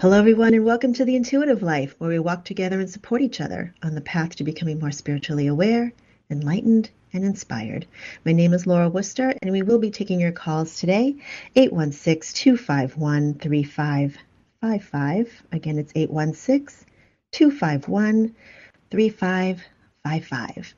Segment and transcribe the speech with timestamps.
[0.00, 3.38] Hello, everyone, and welcome to The Intuitive Life, where we walk together and support each
[3.38, 5.92] other on the path to becoming more spiritually aware,
[6.30, 7.84] enlightened, and inspired.
[8.24, 11.16] My name is Laura Wooster, and we will be taking your calls today
[11.54, 15.42] 816 251 3555.
[15.52, 16.86] Again, it's 816
[17.32, 18.34] 251
[18.90, 20.74] 3555.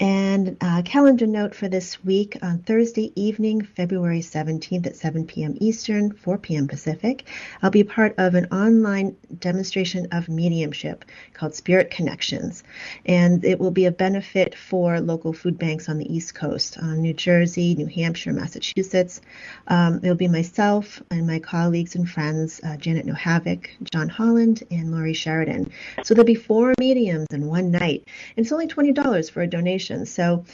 [0.00, 5.56] And a calendar note for this week on Thursday evening, February 17th at 7 p.m.
[5.60, 6.66] Eastern, 4 p.m.
[6.66, 7.28] Pacific,
[7.62, 12.64] I'll be part of an online demonstration of mediumship called Spirit Connections.
[13.06, 17.00] And it will be a benefit for local food banks on the East Coast, on
[17.00, 19.20] New Jersey, New Hampshire, Massachusetts.
[19.68, 24.90] Um, it'll be myself and my colleagues and friends, uh, Janet Nohavec, John Holland, and
[24.90, 25.70] Laurie Sheridan.
[26.02, 28.08] So there'll be four mediums in one night.
[28.36, 29.83] And it's only $20 for a donation.
[30.06, 30.44] So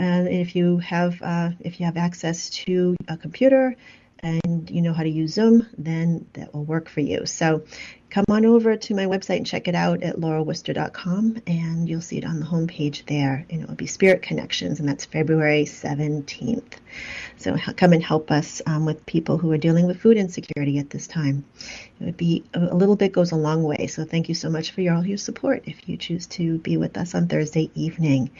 [0.00, 3.76] uh, if you have uh, if you have access to a computer
[4.20, 7.26] and you know how to use Zoom, then that will work for you.
[7.26, 7.64] So
[8.14, 12.16] come on over to my website and check it out at laurawooster.com and you'll see
[12.16, 13.44] it on the homepage there.
[13.50, 16.74] And it will be Spirit Connections, and that's February 17th.
[17.36, 20.90] So come and help us um, with people who are dealing with food insecurity at
[20.90, 21.44] this time.
[22.00, 23.86] It would be a little bit goes a long way.
[23.88, 26.76] So thank you so much for your, all your support if you choose to be
[26.76, 28.30] with us on Thursday evening.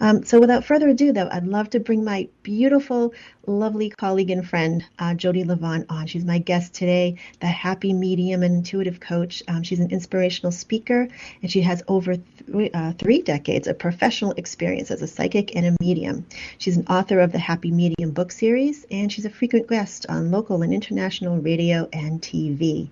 [0.00, 3.12] Um, so without further ado, though, I'd love to bring my beautiful,
[3.46, 6.06] lovely colleague and friend, uh, Jodi Livon, on.
[6.06, 9.15] She's my guest today, the happy medium and intuitive coach.
[9.48, 11.08] Um, she's an inspirational speaker,
[11.42, 15.66] and she has over th- uh, three decades of professional experience as a psychic and
[15.66, 16.26] a medium.
[16.58, 20.30] She's an author of the Happy Medium book series, and she's a frequent guest on
[20.30, 22.88] local and international radio and TV.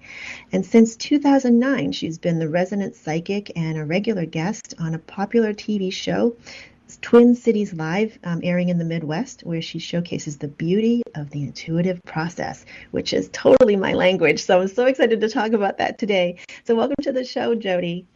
[0.52, 5.52] And since 2009, she's been the resident psychic and a regular guest on a popular
[5.52, 6.36] TV show,
[7.00, 11.42] Twin Cities Live, um, airing in the Midwest, where she showcases the beauty of the
[11.42, 14.42] intuitive process, which is totally my language.
[14.42, 16.38] So I'm so excited to talk about that today.
[16.64, 18.06] So, welcome to the show, Jodi.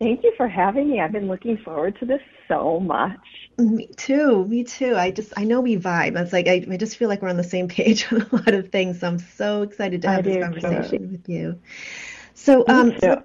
[0.00, 1.00] Thank you for having me.
[1.00, 3.20] I've been looking forward to this so much.
[3.58, 4.46] Me too.
[4.46, 4.96] Me too.
[4.96, 6.18] I just I know we vibe.
[6.18, 8.54] It's like I, I just feel like we're on the same page on a lot
[8.54, 9.00] of things.
[9.00, 11.08] So I'm so excited to have I this conversation too.
[11.12, 11.60] with you.
[12.32, 13.22] So um so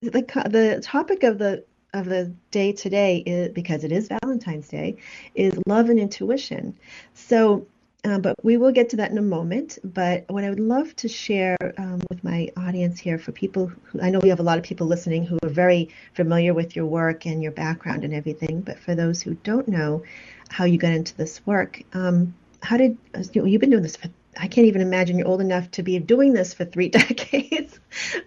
[0.00, 4.96] the the topic of the of the day today is because it is Valentine's Day
[5.34, 6.78] is love and intuition.
[7.14, 7.66] So
[8.04, 9.78] uh, but we will get to that in a moment.
[9.84, 14.00] But what I would love to share um, with my audience here for people who
[14.00, 16.86] I know we have a lot of people listening who are very familiar with your
[16.86, 18.60] work and your background and everything.
[18.60, 20.02] But for those who don't know
[20.48, 22.98] how you got into this work, um, how did
[23.32, 24.08] you know, you've been doing this for
[24.40, 27.78] I can't even imagine you're old enough to be doing this for three decades.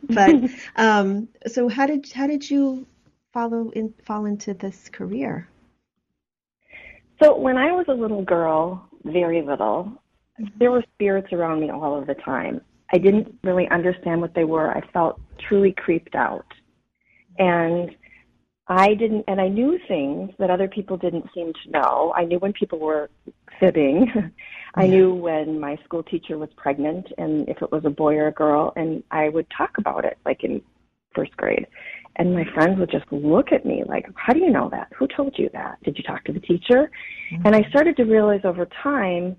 [0.03, 0.35] but
[0.77, 2.85] um, so how did how did you
[3.35, 5.47] follow in fall into this career?
[7.21, 9.91] So when I was a little girl, very little.
[10.39, 10.45] Mm-hmm.
[10.57, 12.61] There were spirits around me all of the time.
[12.91, 14.71] I didn't really understand what they were.
[14.71, 16.45] I felt truly creeped out.
[17.37, 17.95] And
[18.67, 22.13] I didn't, and I knew things that other people didn't seem to know.
[22.15, 23.09] I knew when people were
[23.59, 24.11] fibbing.
[24.75, 28.27] I knew when my school teacher was pregnant and if it was a boy or
[28.27, 30.61] a girl, and I would talk about it like in
[31.13, 31.67] first grade.
[32.17, 34.91] And my friends would just look at me like, How do you know that?
[34.97, 35.77] Who told you that?
[35.83, 36.89] Did you talk to the teacher?
[37.31, 37.45] Mm-hmm.
[37.45, 39.35] And I started to realize over time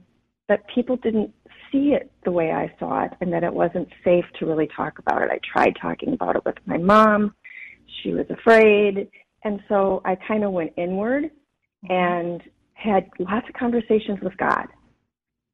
[0.49, 1.33] that people didn't
[1.73, 4.99] see it the way I saw it and that it wasn't safe to really talk
[4.99, 5.31] about it.
[5.31, 7.35] I tried talking about it with my mom.
[8.03, 9.09] She was afraid.
[9.45, 11.93] And so I kind of went inward mm-hmm.
[11.93, 12.43] and
[12.75, 14.67] had lots of conversations with God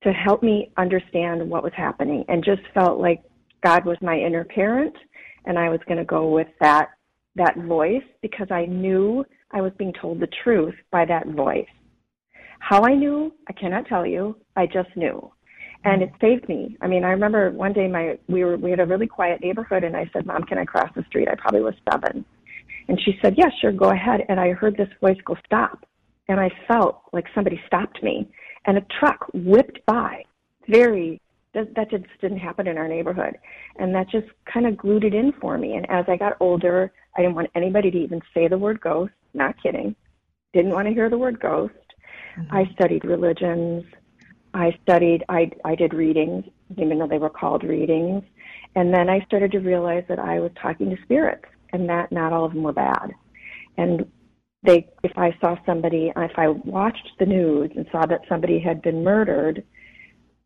[0.02, 3.22] to help me understand what was happening and just felt like
[3.62, 4.94] God was my inner parent
[5.44, 6.90] and I was going to go with that
[7.36, 11.66] that voice because I knew I was being told the truth by that voice.
[12.58, 14.36] How I knew, I cannot tell you.
[14.56, 15.32] I just knew.
[15.84, 16.76] And it saved me.
[16.80, 19.82] I mean, I remember one day my we were we had a really quiet neighborhood
[19.82, 22.24] and I said, "Mom, can I cross the street?" I probably was 7.
[22.88, 25.84] And she said, "Yeah, sure, go ahead." And I heard this voice go, "Stop."
[26.28, 28.28] And I felt like somebody stopped me
[28.66, 30.24] and a truck whipped by
[30.68, 31.20] very
[31.54, 33.38] that, that just didn't happen in our neighborhood.
[33.76, 35.74] And that just kind of glued it in for me.
[35.74, 39.12] And as I got older, I didn't want anybody to even say the word ghost.
[39.34, 39.94] Not kidding.
[40.52, 41.74] Didn't want to hear the word ghost.
[42.38, 42.54] Mm-hmm.
[42.54, 43.84] I studied religions.
[44.54, 46.44] I studied, I, I did readings,
[46.76, 48.22] even though they were called readings.
[48.74, 52.32] And then I started to realize that I was talking to spirits and that not
[52.32, 53.12] all of them were bad.
[53.78, 54.06] And
[54.62, 58.82] they, if I saw somebody, if I watched the news and saw that somebody had
[58.82, 59.64] been murdered,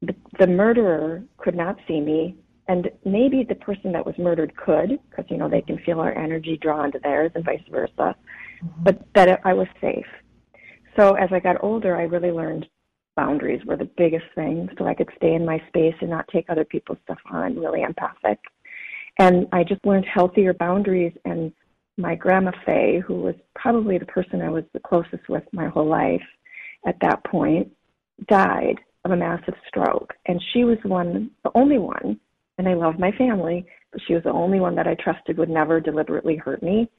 [0.02, 2.36] the, the murderer could not see me,
[2.68, 6.16] and maybe the person that was murdered could, because you know they can feel our
[6.16, 7.92] energy drawn to theirs, and vice versa.
[7.98, 8.82] Mm-hmm.
[8.82, 10.06] But that I was safe.
[10.96, 12.66] So as I got older, I really learned
[13.14, 16.50] boundaries were the biggest thing, so I could stay in my space and not take
[16.50, 17.58] other people's stuff on.
[17.58, 18.38] Really empathic,
[19.18, 21.12] and I just learned healthier boundaries.
[21.24, 21.52] And
[21.96, 25.86] my grandma Faye, who was probably the person I was the closest with my whole
[25.88, 26.22] life
[26.86, 27.72] at that point,
[28.28, 30.12] died of a massive stroke.
[30.26, 32.18] And she was one, the only one,
[32.58, 35.48] and I love my family, but she was the only one that I trusted would
[35.48, 36.90] never deliberately hurt me.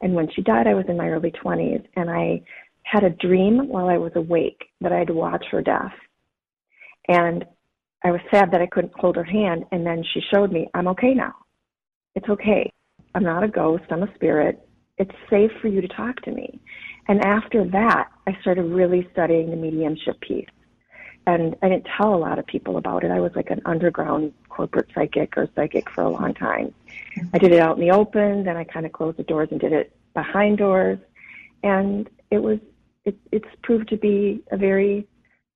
[0.00, 2.42] And when she died, I was in my early 20s, and I
[2.82, 5.92] had a dream while I was awake that I had to watch her death.
[7.08, 7.44] And
[8.04, 10.88] I was sad that I couldn't hold her hand, and then she showed me, I'm
[10.88, 11.34] okay now.
[12.14, 12.70] It's okay.
[13.14, 14.60] I'm not a ghost, I'm a spirit.
[14.98, 16.60] It's safe for you to talk to me.
[17.08, 20.48] And after that, I started really studying the mediumship piece
[21.26, 23.10] and I didn't tell a lot of people about it.
[23.10, 26.74] I was like an underground corporate psychic or psychic for a long time.
[27.32, 29.60] I did it out in the open, then I kind of closed the doors and
[29.60, 30.98] did it behind doors,
[31.62, 32.58] and it was
[33.04, 35.06] it, it's proved to be a very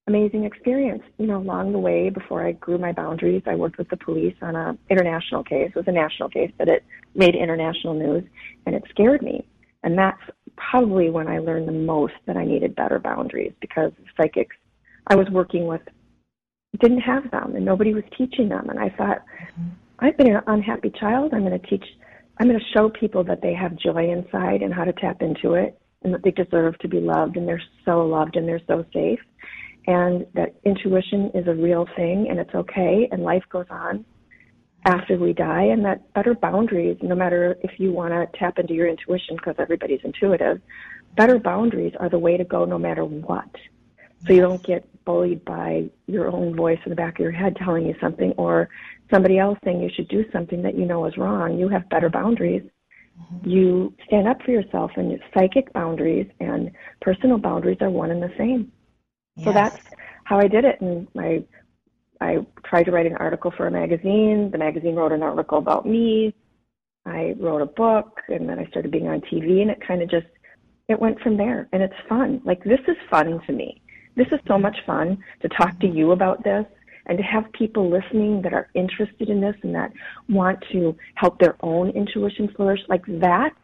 [0.06, 1.02] amazing experience.
[1.18, 4.36] You know, along the way, before I grew my boundaries, I worked with the police
[4.42, 5.68] on a international case.
[5.68, 6.84] It was a national case, but it
[7.14, 8.24] made international news,
[8.66, 9.46] and it scared me.
[9.82, 10.20] And that's
[10.56, 14.56] probably when I learned the most that I needed better boundaries because psychics
[15.08, 15.82] I was working with
[16.80, 18.68] didn't have them and nobody was teaching them.
[18.68, 19.68] And I thought, mm-hmm.
[20.00, 21.32] I've been an unhappy child.
[21.32, 21.84] I'm going to teach,
[22.38, 25.54] I'm going to show people that they have joy inside and how to tap into
[25.54, 28.84] it and that they deserve to be loved and they're so loved and they're so
[28.92, 29.18] safe
[29.86, 34.04] and that intuition is a real thing and it's okay and life goes on
[34.84, 38.74] after we die and that better boundaries no matter if you want to tap into
[38.74, 40.60] your intuition because everybody's intuitive
[41.16, 43.50] better boundaries are the way to go no matter what
[44.26, 47.56] so you don't get bullied by your own voice in the back of your head
[47.56, 48.68] telling you something or
[49.10, 51.58] somebody else saying you should do something that you know is wrong.
[51.58, 52.62] You have better boundaries.
[53.20, 53.48] Mm-hmm.
[53.48, 56.70] You stand up for yourself, and psychic boundaries and
[57.00, 58.70] personal boundaries are one and the same.
[59.36, 59.44] Yes.
[59.46, 59.78] So that's
[60.24, 60.80] how I did it.
[60.80, 61.44] And I,
[62.20, 64.50] I tried to write an article for a magazine.
[64.50, 66.34] The magazine wrote an article about me.
[67.06, 70.10] I wrote a book, and then I started being on TV, and it kind of
[70.10, 70.26] just
[70.88, 71.68] it went from there.
[71.72, 72.42] And it's fun.
[72.44, 73.80] Like this is fun to me
[74.18, 76.66] this is so much fun to talk to you about this
[77.06, 79.92] and to have people listening that are interested in this and that
[80.28, 82.80] want to help their own intuition flourish.
[82.88, 83.54] Like that,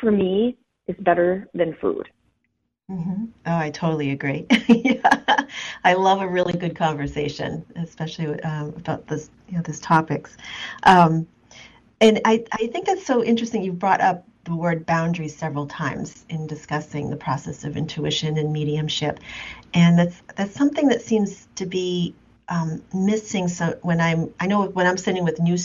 [0.00, 0.56] for me,
[0.88, 2.08] is better than food.
[2.90, 3.26] Mm-hmm.
[3.46, 4.46] Oh, I totally agree.
[4.68, 5.44] yeah.
[5.84, 10.38] I love a really good conversation, especially um, about this, you know, this topics.
[10.84, 11.28] Um,
[12.00, 13.62] and I, I think that's so interesting.
[13.62, 18.52] You brought up the word boundaries several times in discussing the process of intuition and
[18.52, 19.20] mediumship,
[19.74, 22.16] and that's that's something that seems to be
[22.48, 23.48] um, missing.
[23.48, 25.58] So when I'm, I know when I'm sitting with new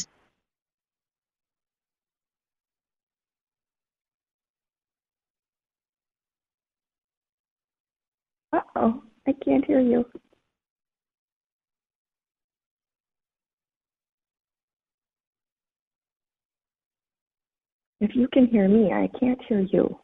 [8.54, 10.06] Uh oh, I can't hear you.
[18.04, 19.98] If you can hear me, I can't hear you.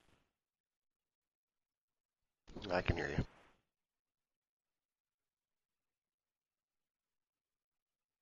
[2.71, 3.25] I can hear you.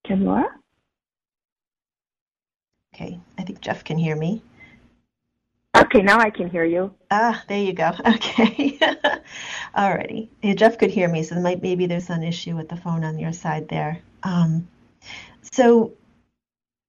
[0.04, 0.48] Can Laura?
[2.96, 4.42] Okay, I think Jeff can hear me.
[5.78, 6.96] Okay, now I can hear you.
[7.12, 7.92] Ah, there you go.
[8.16, 8.80] Okay.
[9.78, 10.30] Alrighty.
[10.42, 13.20] Yeah, Jeff could hear me, so might, maybe there's an issue with the phone on
[13.20, 14.02] your side there.
[14.24, 14.68] Um,
[15.54, 15.94] so,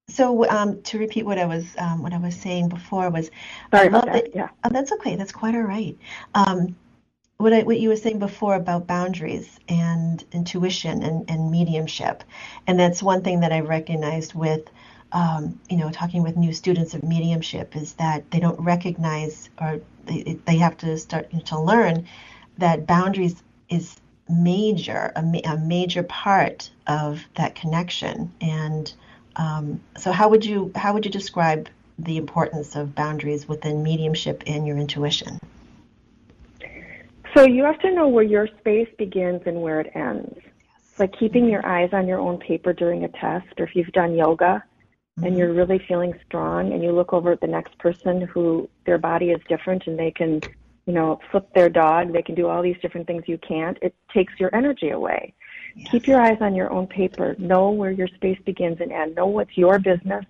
[0.09, 3.29] so um, to repeat what I was um, what I was saying before was,
[3.71, 4.35] sorry about that.
[4.35, 4.49] Yeah.
[4.63, 5.15] Oh, that's okay.
[5.15, 5.97] That's quite all right.
[6.35, 6.75] Um,
[7.37, 12.23] what I, what you were saying before about boundaries and intuition and, and mediumship,
[12.67, 14.69] and that's one thing that I recognized with
[15.11, 19.81] um, you know, talking with new students of mediumship is that they don't recognize or
[20.05, 22.07] they, they have to start to learn
[22.57, 23.95] that boundaries is
[24.27, 28.31] major, a, a major part of that connection.
[28.41, 28.93] And
[29.39, 34.43] um, so, how would you how would you describe the importance of boundaries within mediumship
[34.45, 35.39] and your intuition?
[37.35, 40.39] So you have to know where your space begins and where it ends.
[40.97, 44.15] Like keeping your eyes on your own paper during a test, or if you've done
[44.15, 44.63] yoga,
[45.23, 48.97] and you're really feeling strong and you look over at the next person who their
[48.97, 50.41] body is different and they can
[50.85, 53.93] you know flip their dog they can do all these different things you can't it
[54.13, 55.33] takes your energy away
[55.79, 55.91] yes.
[55.91, 59.27] keep your eyes on your own paper know where your space begins and ends know
[59.27, 60.25] what's your business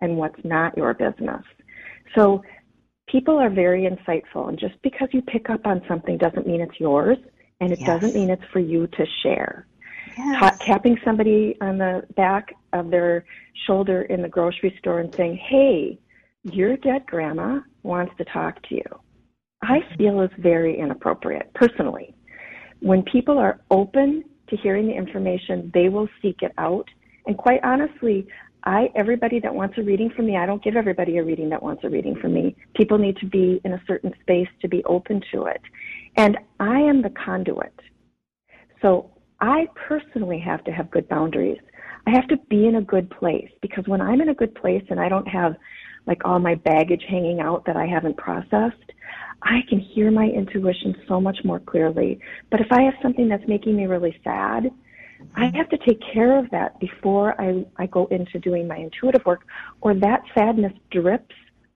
[0.00, 1.42] and what's not your business
[2.14, 2.42] so
[3.08, 6.78] people are very insightful and just because you pick up on something doesn't mean it's
[6.78, 7.18] yours
[7.60, 7.86] and it yes.
[7.86, 9.66] doesn't mean it's for you to share
[10.18, 10.58] yes.
[10.60, 13.24] tapping somebody on the back of their
[13.66, 15.98] shoulder in the grocery store and saying, Hey,
[16.44, 18.84] your dead grandma wants to talk to you.
[19.62, 19.96] I mm-hmm.
[19.96, 22.14] feel is very inappropriate personally.
[22.80, 26.88] When people are open to hearing the information, they will seek it out.
[27.26, 28.26] And quite honestly,
[28.64, 31.62] I everybody that wants a reading from me, I don't give everybody a reading that
[31.62, 32.56] wants a reading from me.
[32.74, 35.60] People need to be in a certain space to be open to it.
[36.16, 37.74] And I am the conduit.
[38.82, 41.60] So I personally have to have good boundaries.
[42.06, 44.84] I have to be in a good place because when I'm in a good place
[44.90, 45.54] and I don't have
[46.06, 48.87] like all my baggage hanging out that I haven't processed,
[49.42, 52.20] I can hear my intuition so much more clearly.
[52.50, 54.70] But if I have something that's making me really sad,
[55.34, 59.24] I have to take care of that before I, I go into doing my intuitive
[59.26, 59.42] work,
[59.80, 61.34] or that sadness drips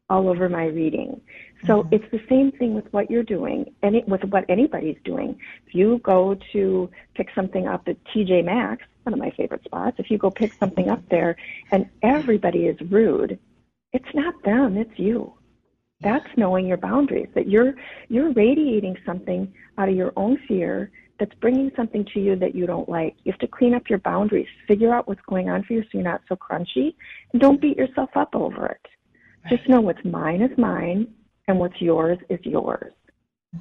[0.09, 1.21] all over my reading.
[1.67, 1.95] So mm-hmm.
[1.95, 5.39] it's the same thing with what you're doing and it, with what anybody's doing.
[5.67, 9.97] If you go to pick something up at TJ Maxx, one of my favorite spots,
[9.99, 11.37] if you go pick something up there
[11.71, 13.39] and everybody is rude,
[13.93, 15.33] it's not them, it's you.
[16.03, 17.75] That's knowing your boundaries, that you're
[18.09, 22.67] you're radiating something out of your own fear that's bringing something to you that you
[22.67, 23.15] don't like.
[23.25, 25.89] You have to clean up your boundaries, figure out what's going on for you so
[25.93, 26.95] you're not so crunchy,
[27.33, 28.87] and don't beat yourself up over it.
[29.45, 29.57] Right.
[29.57, 31.15] Just know what's mine is mine
[31.49, 32.93] and what's yours is yours.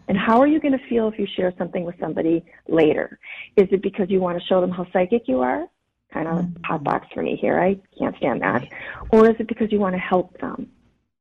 [0.07, 3.19] And how are you going to feel if you share something with somebody later?
[3.57, 5.67] Is it because you want to show them how psychic you are?
[6.13, 6.63] Kind of mm-hmm.
[6.63, 7.60] hot box for me here.
[7.60, 8.67] I can't stand that.
[9.12, 10.69] Or is it because you want to help them?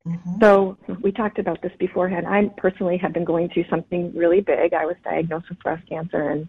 [0.06, 0.40] Mm-hmm.
[0.40, 2.26] So we talked about this beforehand.
[2.26, 4.72] I personally have been going through something really big.
[4.72, 6.48] I was diagnosed with breast cancer in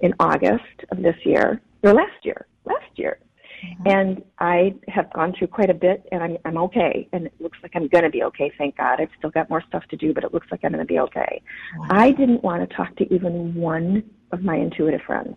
[0.00, 3.18] in August of this year, or last year, last year.
[3.64, 3.88] Mm-hmm.
[3.88, 7.58] And I have gone through quite a bit, and I'm I'm okay, and it looks
[7.62, 8.52] like I'm going to be okay.
[8.56, 9.00] Thank God.
[9.00, 10.98] I've still got more stuff to do, but it looks like I'm going to be
[11.00, 11.42] okay.
[11.78, 11.86] Wow.
[11.90, 14.02] I didn't want to talk to even one
[14.32, 15.36] of my intuitive friends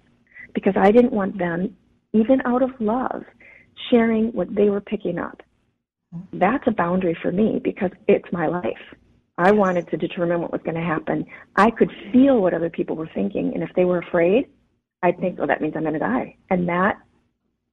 [0.53, 1.75] because I didn't want them,
[2.13, 3.23] even out of love,
[3.89, 5.41] sharing what they were picking up.
[6.33, 8.77] That's a boundary for me because it's my life.
[9.37, 11.25] I wanted to determine what was going to happen.
[11.55, 14.47] I could feel what other people were thinking, and if they were afraid,
[15.01, 16.97] I'd think, "Oh, that means I'm going to die," and that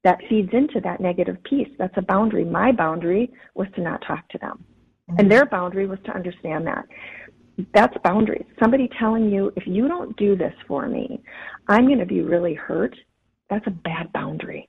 [0.03, 1.69] that feeds into that negative piece.
[1.77, 2.43] That's a boundary.
[2.43, 4.63] My boundary was to not talk to them.
[5.09, 5.19] Mm-hmm.
[5.19, 6.85] And their boundary was to understand that.
[7.73, 8.45] That's boundaries.
[8.59, 11.21] Somebody telling you, if you don't do this for me,
[11.67, 12.95] I'm going to be really hurt.
[13.49, 14.67] That's a bad boundary.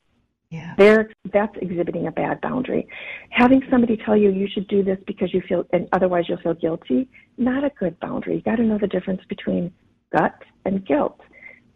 [0.52, 0.74] Yeah.
[0.76, 2.86] There, that's exhibiting a bad boundary.
[3.30, 6.52] Having somebody tell you you should do this because you feel, and otherwise you'll feel
[6.52, 8.34] guilty, not a good boundary.
[8.34, 9.72] You got to know the difference between
[10.14, 10.34] gut
[10.66, 11.18] and guilt.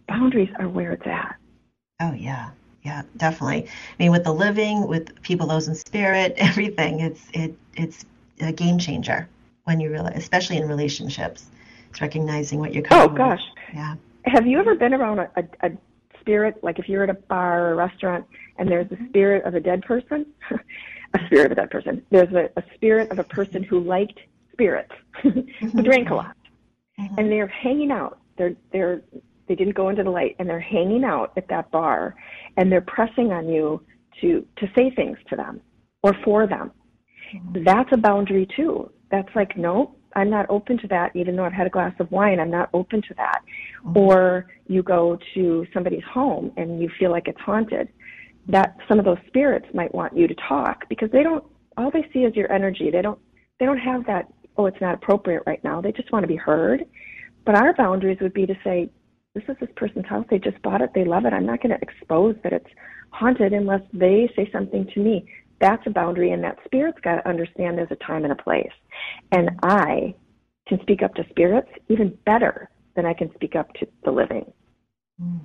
[0.09, 1.37] Boundaries are where it's at.
[2.03, 2.51] Oh yeah,
[2.83, 3.67] yeah, definitely.
[3.67, 8.05] I mean, with the living, with people, those in spirit, everything, it's it it's
[8.43, 9.27] a game changer
[9.65, 11.47] when you realize, especially in relationships.
[11.89, 12.85] It's recognizing what you're.
[12.91, 13.41] Oh gosh.
[13.41, 13.77] With.
[13.77, 13.95] Yeah.
[14.27, 15.71] Have you ever been around a, a, a
[16.27, 18.27] spirit, like if you're at a bar or a restaurant
[18.59, 22.03] and there's a spirit of a dead person, a spirit of a dead person.
[22.11, 24.19] There's a, a spirit of a person who liked
[24.53, 24.93] spirits,
[25.23, 26.37] who drank a lot,
[26.99, 27.19] mm-hmm.
[27.19, 28.19] and they're hanging out.
[28.37, 29.03] They're they're
[29.47, 32.17] they didn't go into the light and they're hanging out at that bar
[32.57, 33.81] and they're pressing on you
[34.21, 35.61] to to say things to them
[36.03, 36.73] or for them
[37.33, 37.63] mm-hmm.
[37.63, 41.53] that's a boundary too that's like no i'm not open to that even though i've
[41.53, 43.41] had a glass of wine i'm not open to that
[43.85, 43.97] mm-hmm.
[43.97, 47.89] or you go to somebody's home and you feel like it's haunted
[48.49, 51.45] that some of those spirits might want you to talk because they don't
[51.77, 53.19] all they see is your energy they don't
[53.61, 55.81] they don't have that oh, it's not appropriate right now.
[55.81, 56.85] They just want to be heard.
[57.45, 58.91] But our boundaries would be to say,
[59.35, 60.25] this is this person's house.
[60.31, 60.91] They just bought it.
[60.95, 61.33] They love it.
[61.33, 62.71] I'm not going to expose that it's
[63.11, 65.29] haunted unless they say something to me.
[65.61, 68.73] That's a boundary, and that spirit's got to understand there's a time and a place.
[69.33, 70.15] And I
[70.69, 74.53] can speak up to spirits even better than I can speak up to the living.
[75.23, 75.41] Mm.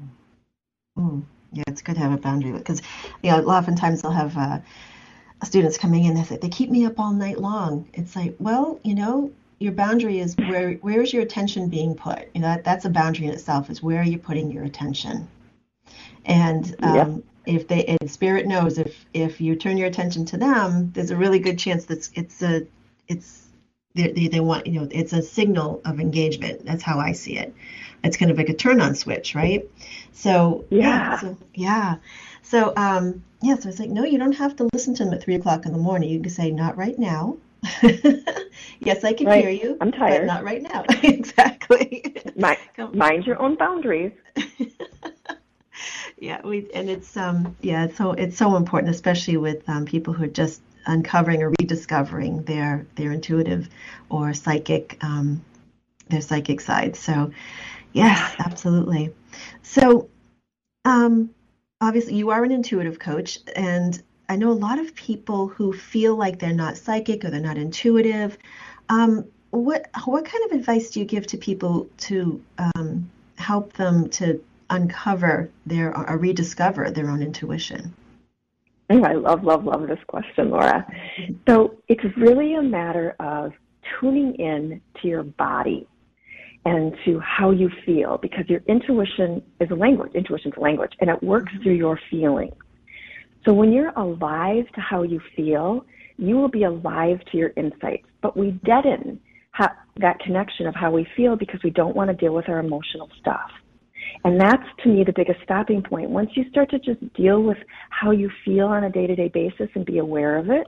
[0.98, 1.24] Mm.
[1.54, 2.82] Yeah, it's good to have a boundary because,
[3.24, 4.60] you know, oftentimes they'll have uh,
[5.44, 6.16] students coming in.
[6.16, 7.90] They say they keep me up all night long.
[7.94, 12.30] It's like, well, you know, your boundary is where where is your attention being put?
[12.34, 13.70] You know, that, that's a boundary in itself.
[13.70, 15.28] Is where are you putting your attention?
[16.26, 20.92] And um, if they and spirit knows if if you turn your attention to them,
[20.94, 22.68] there's a really good chance that it's a
[23.08, 23.48] it's
[23.94, 26.66] they, they, they want you know it's a signal of engagement.
[26.66, 27.54] That's how I see it.
[28.04, 29.68] It's kind of like a turn on switch, right?
[30.12, 31.96] So yeah, yeah so, yeah.
[32.44, 35.24] So um, yeah, so it's like no, you don't have to listen to them at
[35.24, 36.10] three o'clock in the morning.
[36.10, 37.38] You can say not right now.
[38.80, 39.44] yes, I can right.
[39.44, 39.78] hear you.
[39.82, 40.26] I'm tired.
[40.26, 40.84] not right now.
[41.04, 42.16] exactly.
[42.36, 42.58] Mind,
[42.94, 44.14] mind your own boundaries.
[46.22, 50.26] Yeah, we and it's um yeah, so it's so important, especially with um, people who
[50.26, 53.68] are just uncovering or rediscovering their their intuitive
[54.08, 55.44] or psychic um,
[56.10, 56.96] their psychic side.
[56.96, 57.32] So
[57.92, 59.16] yes, absolutely.
[59.64, 60.10] So
[60.86, 61.32] um,
[61.82, 64.00] obviously you are an intuitive coach and
[64.30, 67.58] I know a lot of people who feel like they're not psychic or they're not
[67.58, 68.38] intuitive.
[68.90, 74.08] Um, what what kind of advice do you give to people to um, help them
[74.12, 74.40] to
[74.72, 77.94] uncover their or rediscover their own intuition?
[78.90, 80.86] Oh, I love, love, love this question, Laura.
[81.48, 83.54] So it's really a matter of
[84.00, 85.88] tuning in to your body
[86.66, 90.14] and to how you feel because your intuition is a language.
[90.14, 92.54] Intuition is a language and it works through your feelings.
[93.46, 95.86] So when you're alive to how you feel,
[96.18, 98.08] you will be alive to your insights.
[98.22, 99.20] But we deaden
[99.98, 103.10] that connection of how we feel because we don't want to deal with our emotional
[103.20, 103.52] stuff.
[104.24, 106.10] And that's to me the biggest stopping point.
[106.10, 107.58] Once you start to just deal with
[107.90, 110.68] how you feel on a day to day basis and be aware of it,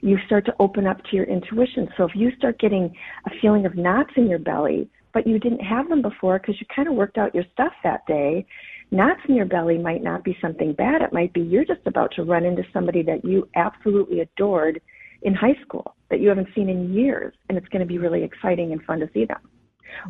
[0.00, 1.88] you start to open up to your intuition.
[1.96, 2.94] So if you start getting
[3.26, 6.66] a feeling of knots in your belly, but you didn't have them before because you
[6.74, 8.46] kind of worked out your stuff that day,
[8.90, 11.02] knots in your belly might not be something bad.
[11.02, 14.80] It might be you're just about to run into somebody that you absolutely adored
[15.22, 18.22] in high school that you haven't seen in years, and it's going to be really
[18.22, 19.38] exciting and fun to see them.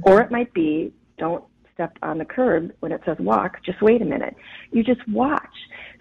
[0.04, 1.44] Or it might be don't
[1.82, 4.34] step on the curb when it says walk, just wait a minute.
[4.70, 5.40] You just watch.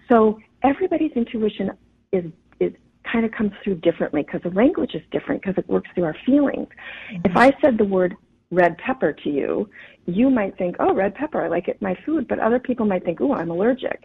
[0.09, 1.71] So everybody's intuition
[2.11, 2.25] is
[2.59, 2.73] is
[3.11, 6.15] kind of comes through differently because the language is different because it works through our
[6.25, 6.67] feelings.
[7.11, 7.21] Mm-hmm.
[7.25, 8.15] If I said the word
[8.51, 9.69] red pepper to you,
[10.05, 12.85] you might think, oh, red pepper, I like it in my food, but other people
[12.85, 14.03] might think, oh, I'm allergic.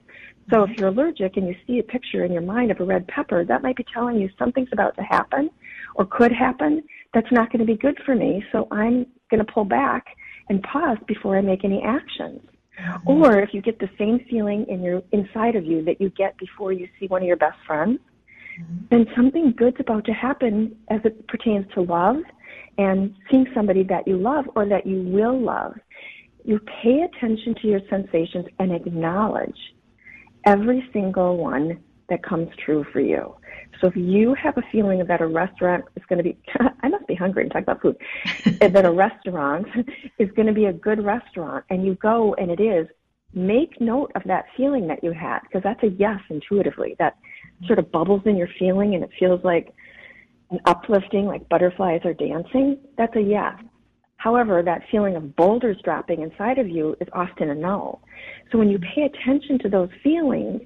[0.53, 3.09] So if you're allergic and you see a picture in your mind of a red
[3.09, 5.51] pepper, that might be telling you something's about to happen
[5.97, 8.45] or could happen that's not going to be good for me.
[8.53, 10.07] So I'm going to pull back
[10.49, 12.41] and pause before I make any actions.
[12.81, 13.09] Mm-hmm.
[13.09, 16.37] Or if you get the same feeling in your inside of you that you get
[16.39, 17.99] before you see one of your best friends,
[18.61, 18.85] mm-hmm.
[18.91, 22.17] then something good's about to happen as it pertains to love
[22.79, 25.75] and seeing somebody that you love or that you will love.
[26.45, 29.59] You pay attention to your sensations and acknowledge
[30.45, 33.35] every single one that comes true for you.
[33.81, 36.39] So if you have a feeling that a restaurant is going to be,
[36.83, 37.97] I must be hungry and talk about food,
[38.61, 39.67] and that a restaurant
[40.19, 42.87] is going to be a good restaurant and you go and it is,
[43.35, 46.97] make note of that feeling that you had because that's a yes intuitively.
[46.99, 47.17] That
[47.67, 49.75] sort of bubbles in your feeling and it feels like
[50.51, 52.79] an uplifting, like butterflies are dancing.
[52.97, 53.55] That's a yes.
[54.19, 58.01] However, that feeling of boulders dropping inside of you is often a no.
[58.51, 60.63] So when you pay attention to those feelings,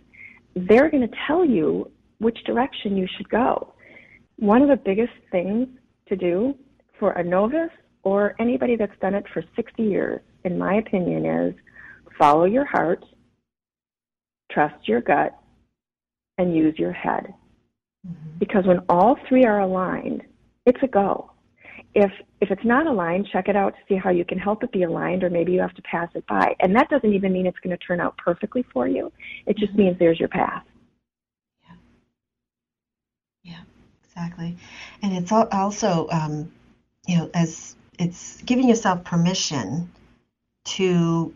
[0.55, 3.73] they're going to tell you which direction you should go.
[4.37, 5.69] One of the biggest things
[6.09, 6.55] to do
[6.99, 7.71] for a novice
[8.03, 11.55] or anybody that's done it for 60 years, in my opinion, is
[12.19, 13.05] follow your heart,
[14.51, 15.37] trust your gut,
[16.39, 17.35] and use your head.
[18.07, 18.39] Mm-hmm.
[18.39, 20.23] Because when all three are aligned,
[20.67, 21.30] it's a go.
[21.95, 24.73] If if it's not aligned, check it out to see how you can help it
[24.73, 26.55] be aligned, or maybe you have to pass it by.
[26.61, 29.13] And that doesn't even mean it's going to turn out perfectly for you.
[29.47, 29.83] It just mm-hmm.
[29.83, 30.65] means there's your path.
[31.65, 31.75] Yeah.
[33.43, 33.61] Yeah.
[34.05, 34.57] Exactly.
[35.03, 36.53] And it's also, um,
[37.07, 39.91] you know, as it's giving yourself permission
[40.65, 41.35] to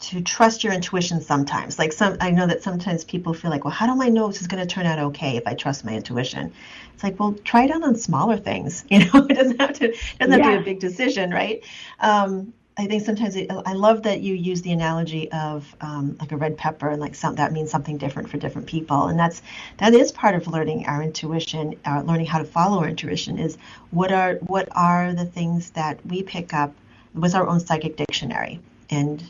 [0.00, 1.78] to trust your intuition sometimes.
[1.78, 4.40] Like some, I know that sometimes people feel like, well, how do I know this
[4.40, 6.52] is going to turn out okay if I trust my intuition?
[6.94, 8.84] It's like, well, try it out on smaller things.
[8.90, 11.62] You know, it doesn't have to it doesn't have to be a big decision, right?
[12.00, 16.32] Um, I think sometimes it, I love that you use the analogy of um, like
[16.32, 19.42] a red pepper and like some that means something different for different people, and that's
[19.78, 23.38] that is part of learning our intuition, uh, learning how to follow our intuition.
[23.38, 23.58] Is
[23.90, 26.72] what are what are the things that we pick up
[27.12, 29.22] with our own psychic dictionary, and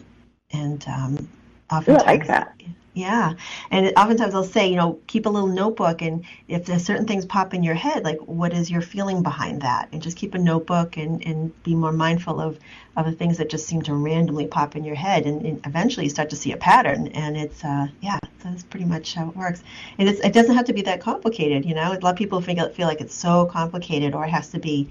[0.53, 1.29] and um,
[1.71, 2.55] oftentimes, I like that.
[2.93, 3.35] Yeah.
[3.71, 7.25] And oftentimes I'll say, you know, keep a little notebook and if there's certain things
[7.25, 9.89] pop in your head, like what is your feeling behind that?
[9.93, 12.59] And just keep a notebook and, and be more mindful of,
[12.97, 15.25] of the things that just seem to randomly pop in your head.
[15.25, 17.07] And, and eventually you start to see a pattern.
[17.09, 19.63] And it's, uh, yeah, that's pretty much how it works.
[19.99, 21.93] And it's, it doesn't have to be that complicated, you know.
[21.93, 24.91] A lot of people feel, feel like it's so complicated or it has to be,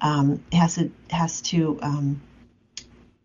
[0.00, 2.22] um, it has to, has to, um,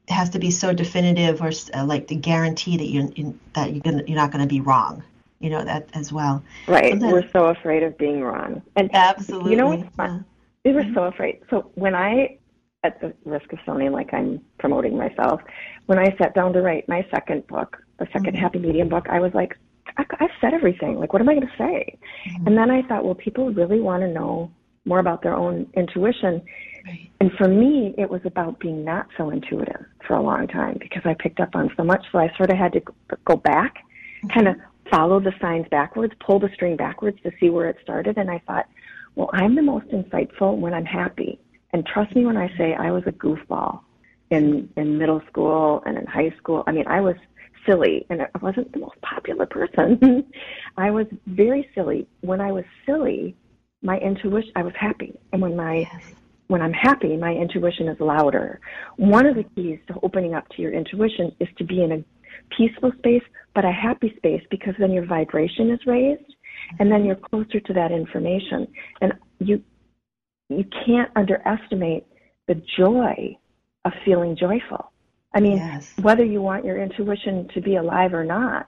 [0.10, 3.82] has to be so definitive or uh, like the guarantee that you, you that you're
[3.82, 5.04] gonna, you're not going to be wrong.
[5.40, 6.44] You know that as well.
[6.68, 6.92] Right.
[6.92, 8.62] Sometimes, We're so afraid of being wrong.
[8.76, 9.52] And absolutely.
[9.52, 10.26] You know what's fun?
[10.66, 11.42] We were so afraid.
[11.50, 12.38] So when I,
[12.84, 15.42] at the risk of sounding like I'm promoting myself,
[15.86, 18.36] when I sat down to write my second book, the 2nd mm-hmm.
[18.36, 19.58] Happy Medium book, I was like,
[19.98, 21.00] I, have said everything.
[21.00, 21.98] Like, what am I going to say?
[22.28, 22.48] Mm-hmm.
[22.48, 24.52] And then I thought, well, people really want to know
[24.86, 26.42] more about their own intuition.
[26.86, 27.12] Right.
[27.20, 31.02] And for me, it was about being not so intuitive for a long time because
[31.06, 32.06] I picked up on so much.
[32.12, 32.82] So I sort of had to
[33.26, 33.76] go back,
[34.24, 34.28] mm-hmm.
[34.30, 34.56] kind of
[34.90, 38.18] follow the signs backwards, pull the string backwards to see where it started.
[38.18, 38.68] And I thought,
[39.16, 41.40] well, I'm the most insightful when I'm happy.
[41.74, 43.82] And trust me when I say I was a goofball
[44.32, 46.64] in in middle school and in high school.
[46.68, 47.16] I mean, I was
[47.66, 50.26] silly and I wasn't the most popular person.
[50.78, 52.08] I was very silly.
[52.22, 53.36] When I was silly,
[53.82, 55.18] my intuition I was happy.
[55.32, 56.14] And when my yes
[56.50, 58.60] when I'm happy, my intuition is louder.
[58.98, 62.04] One of the keys to opening up to your intuition is to be in a
[62.58, 63.22] peaceful space,
[63.54, 66.36] but a happy space because then your vibration is raised
[66.80, 68.68] and then you're closer to that information.
[69.00, 69.64] And you
[70.50, 72.08] you can't underestimate
[72.48, 73.38] the joy
[73.86, 74.92] of feeling joyful.
[75.36, 75.94] I mean, yes.
[76.02, 78.68] whether you want your intuition to be alive or not,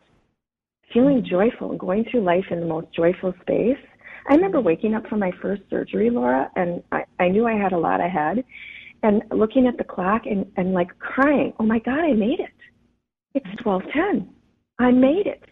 [0.93, 1.31] feeling mm-hmm.
[1.31, 3.79] joyful and going through life in the most joyful space
[4.27, 7.73] I remember waking up from my first surgery, Laura, and I, I knew I had
[7.73, 8.43] a lot ahead,
[9.03, 12.53] and looking at the clock and, and like crying, oh my God, I made it.
[13.33, 14.29] It's 1210.
[14.79, 15.43] I made it.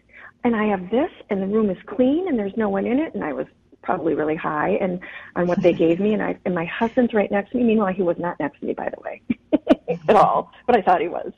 [0.44, 3.14] And I have this, and the room is clean, and there's no one in it,
[3.14, 3.46] and I was
[3.82, 5.00] probably really high and
[5.36, 7.64] on what they gave me and I and my husband's right next to me.
[7.64, 9.22] Meanwhile he was not next to me by the way
[10.08, 11.32] at all, but I thought he was.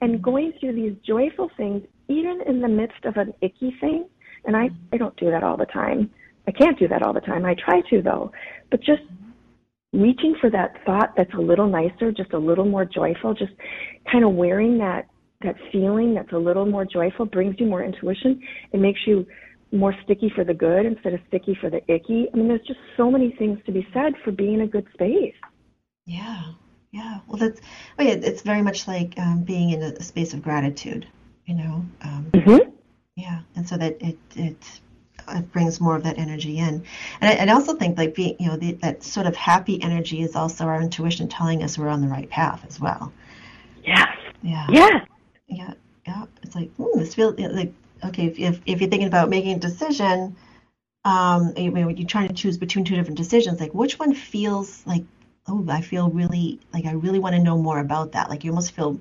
[0.00, 4.06] And going through these joyful things, even in the midst of an icky thing,
[4.44, 6.10] and I, I don't do that all the time.
[6.46, 7.44] I can't do that all the time.
[7.44, 8.32] I try to though,
[8.70, 9.02] but just
[9.92, 13.52] reaching for that thought that's a little nicer, just a little more joyful, just
[14.10, 15.08] kind of wearing that
[15.42, 18.40] that feeling that's a little more joyful brings you more intuition.
[18.72, 19.26] It makes you
[19.72, 22.26] more sticky for the good instead of sticky for the icky.
[22.32, 24.86] I mean, there's just so many things to be said for being in a good
[24.94, 25.34] space.
[26.06, 26.42] Yeah,
[26.92, 27.18] yeah.
[27.26, 27.60] Well, that's
[27.98, 31.06] well, yeah, it's very much like um, being in a space of gratitude.
[31.44, 31.86] You know.
[32.02, 32.70] Um, mm-hmm.
[33.16, 34.80] Yeah, and so that it it
[35.28, 36.84] it brings more of that energy in.
[37.20, 40.22] And I, I also think like being, you know, the, that sort of happy energy
[40.22, 43.12] is also our intuition telling us we're on the right path as well.
[43.84, 44.08] Yes.
[44.42, 44.66] Yeah.
[44.70, 45.04] Yeah.
[45.48, 45.74] Yeah.
[46.06, 46.24] Yeah.
[46.42, 47.72] It's like, hmm, this feels like,
[48.04, 50.36] okay, if, if, if you're thinking about making a decision,
[51.04, 54.84] um, you know, you're trying to choose between two different decisions, like which one feels
[54.86, 55.04] like,
[55.48, 58.28] oh, I feel really, like I really want to know more about that.
[58.28, 58.98] Like you almost feel,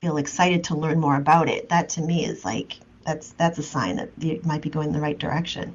[0.00, 1.68] feel excited to learn more about it.
[1.68, 2.78] That to me is like,
[3.08, 5.74] that's that's a sign that you might be going the right direction.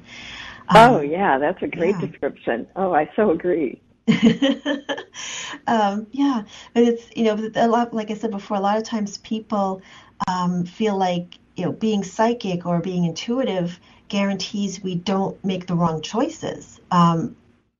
[0.68, 2.06] Um, oh yeah, that's a great yeah.
[2.06, 2.66] description.
[2.76, 3.80] Oh, I so agree.
[5.66, 6.42] um, yeah,
[6.74, 8.56] but it's you know a lot like I said before.
[8.56, 9.82] A lot of times people
[10.28, 15.74] um, feel like you know being psychic or being intuitive guarantees we don't make the
[15.74, 16.80] wrong choices.
[16.92, 17.36] Um,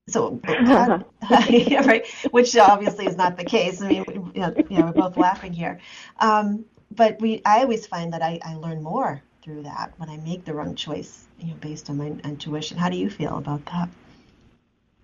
[0.09, 0.99] so, uh,
[1.49, 3.81] yeah, right, which obviously is not the case.
[3.81, 5.79] I mean, you know, you know we're both laughing here.
[6.19, 10.17] Um, but we, I always find that I, I learn more through that when I
[10.19, 12.79] make the wrong choice, you know, based on my intuition.
[12.79, 13.89] How do you feel about that?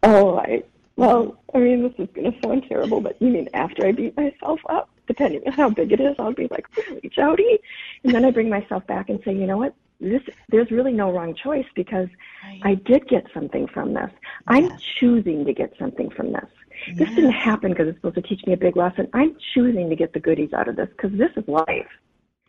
[0.02, 0.62] Oh, I
[0.96, 4.16] well, I mean, this is going to sound terrible, but you mean after I beat
[4.16, 7.58] myself up, depending on how big it is, I'll be like, really, Jodi?
[8.04, 9.74] And then I bring myself back and say, you know what?
[10.00, 12.08] This there's really no wrong choice because
[12.44, 12.60] right.
[12.64, 14.10] I did get something from this.
[14.10, 14.20] Yes.
[14.46, 16.48] I'm choosing to get something from this.
[16.88, 16.98] Yes.
[16.98, 19.08] This didn't happen because it's supposed to teach me a big lesson.
[19.12, 21.88] I'm choosing to get the goodies out of this because this is life.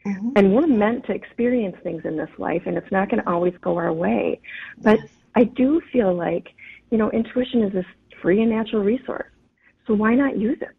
[0.06, 0.30] Mm-hmm.
[0.36, 3.54] And we're meant to experience things in this life, and it's not going to always
[3.62, 4.40] go our way.
[4.80, 5.10] But yes.
[5.36, 6.50] I do feel like,
[6.90, 7.86] you know, intuition is this
[8.22, 9.30] free and natural resource.
[9.86, 10.76] So why not use it?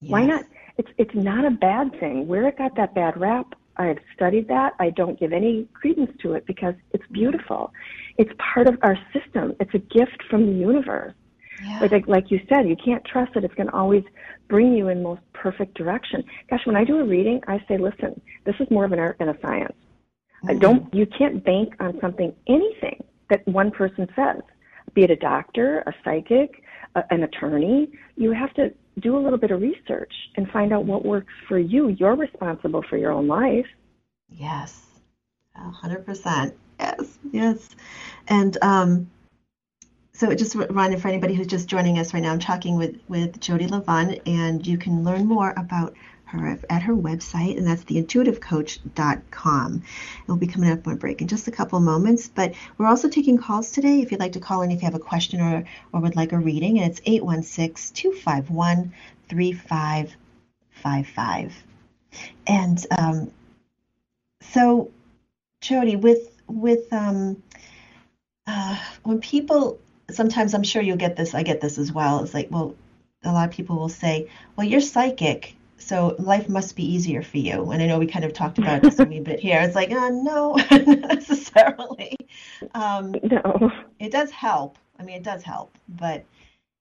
[0.00, 0.10] Yes.
[0.10, 0.44] Why not?
[0.78, 2.26] It's it's not a bad thing.
[2.26, 4.74] Where it got that bad rap, I've studied that.
[4.78, 7.72] I don't give any credence to it because it's beautiful.
[8.18, 9.54] It's part of our system.
[9.60, 11.14] It's a gift from the universe.
[11.64, 11.88] Yeah.
[11.90, 14.04] Like, like you said, you can't trust that it's going to always
[14.48, 16.22] bring you in most perfect direction.
[16.50, 19.18] Gosh, when I do a reading, I say, listen, this is more of an art
[19.18, 19.74] than a science.
[20.44, 20.50] Mm-hmm.
[20.50, 24.42] I don't, you can't bank on something, anything that one person says,
[24.94, 26.62] be it a doctor, a psychic,
[26.94, 27.90] a, an attorney.
[28.16, 31.58] You have to do a little bit of research and find out what works for
[31.58, 31.88] you.
[31.88, 33.66] You're responsible for your own life.
[34.28, 34.84] Yes,
[35.54, 36.54] a hundred percent.
[36.78, 37.76] Yes, yes,
[38.28, 39.10] and um,
[40.16, 42.98] so just a reminder for anybody who's just joining us right now, I'm talking with
[43.06, 47.84] with Jodi Livon, and you can learn more about her at her website, and that's
[47.84, 49.82] theintuitivecoach.com.
[50.26, 53.36] We'll be coming up on break in just a couple moments, but we're also taking
[53.36, 54.00] calls today.
[54.00, 56.32] If you'd like to call in, if you have a question or, or would like
[56.32, 58.94] a reading, and it's 816 251
[59.28, 61.62] 3555.
[62.46, 63.30] And um,
[64.40, 64.90] so,
[65.60, 67.42] Jodi, with with um,
[68.46, 69.78] uh, when people
[70.10, 71.34] sometimes I'm sure you'll get this.
[71.34, 72.22] I get this as well.
[72.22, 72.74] It's like, well,
[73.24, 77.38] a lot of people will say, well, you're psychic, so life must be easier for
[77.38, 77.70] you.
[77.70, 79.60] And I know we kind of talked about this a wee bit here.
[79.60, 82.16] It's like, oh, no, not necessarily.
[82.74, 83.70] Um, no.
[83.98, 84.78] It does help.
[84.98, 86.24] I mean, it does help, but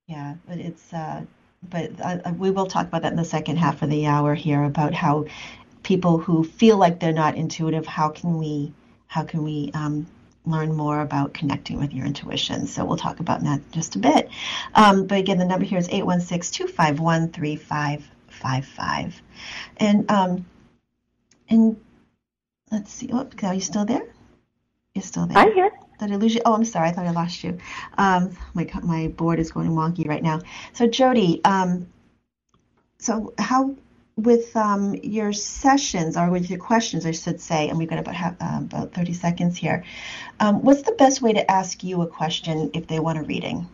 [0.08, 1.24] yeah, but it's, uh,
[1.70, 4.64] but uh, we will talk about that in the second half of the hour here
[4.64, 5.26] about how
[5.84, 8.74] people who feel like they're not intuitive, how can we,
[9.08, 10.08] how can we um,
[10.46, 12.68] learn more about connecting with your intuition.
[12.68, 14.30] So we'll talk about that just a bit.
[14.74, 19.22] Um, but again, the number here is 816 251 3555.
[19.78, 20.46] And, um,
[21.50, 21.78] and
[22.72, 23.10] let's see.
[23.12, 24.04] Oh, are you still there?
[24.94, 25.38] You're still there.
[25.38, 25.72] I'm here.
[26.00, 26.42] Did I lose you?
[26.46, 26.90] Oh, I'm sorry.
[26.90, 27.58] I thought I lost you.
[27.98, 30.42] Um, my my board is going wonky right now.
[30.74, 31.88] So Jodi, um,
[32.98, 33.76] so how
[34.18, 38.16] with um, your sessions or with your questions, I should say, and we've got about
[38.16, 39.84] have, uh, about 30 seconds here.
[40.40, 43.68] Um, what's the best way to ask you a question if they want a reading?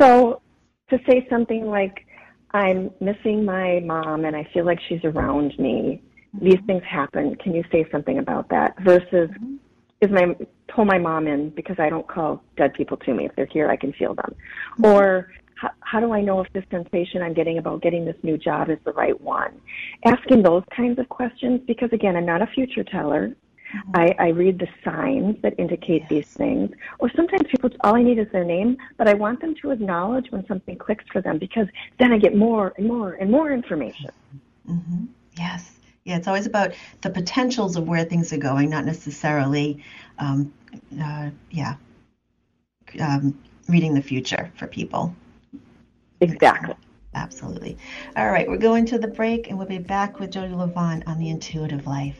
[0.00, 0.40] So,
[0.88, 2.06] to say something like,
[2.52, 6.02] "I'm missing my mom, and I feel like she's around me.
[6.34, 6.44] Mm-hmm.
[6.46, 7.36] These things happen.
[7.36, 9.56] Can you say something about that?" Versus, mm-hmm.
[10.00, 10.34] "Is my
[10.68, 13.26] pull my mom in because I don't call dead people to me.
[13.26, 14.34] If they're here, I can feel them."
[14.72, 14.86] Mm-hmm.
[14.86, 15.30] Or
[15.62, 18.68] how, how do I know if this sensation I'm getting about getting this new job
[18.68, 19.60] is the right one?
[20.04, 23.28] Asking those kinds of questions because, again, I'm not a future teller.
[23.28, 23.90] Mm-hmm.
[23.94, 26.10] I, I read the signs that indicate yes.
[26.10, 26.70] these things.
[26.98, 30.30] Or sometimes people, all I need is their name, but I want them to acknowledge
[30.30, 34.10] when something clicks for them because then I get more and more and more information.
[34.68, 35.04] Mm-hmm.
[35.38, 35.70] Yes.
[36.04, 36.72] Yeah, it's always about
[37.02, 39.84] the potentials of where things are going, not necessarily,
[40.18, 40.52] um,
[41.00, 41.76] uh, yeah,
[43.00, 45.14] um, reading the future for people.
[46.22, 46.74] Exactly.
[47.14, 47.76] Absolutely.
[48.16, 51.18] All right, we're going to the break and we'll be back with Jodi Livon on
[51.18, 52.18] the intuitive life.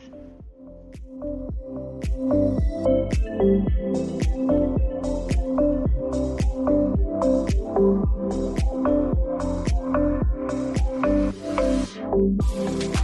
[12.13, 13.02] promoting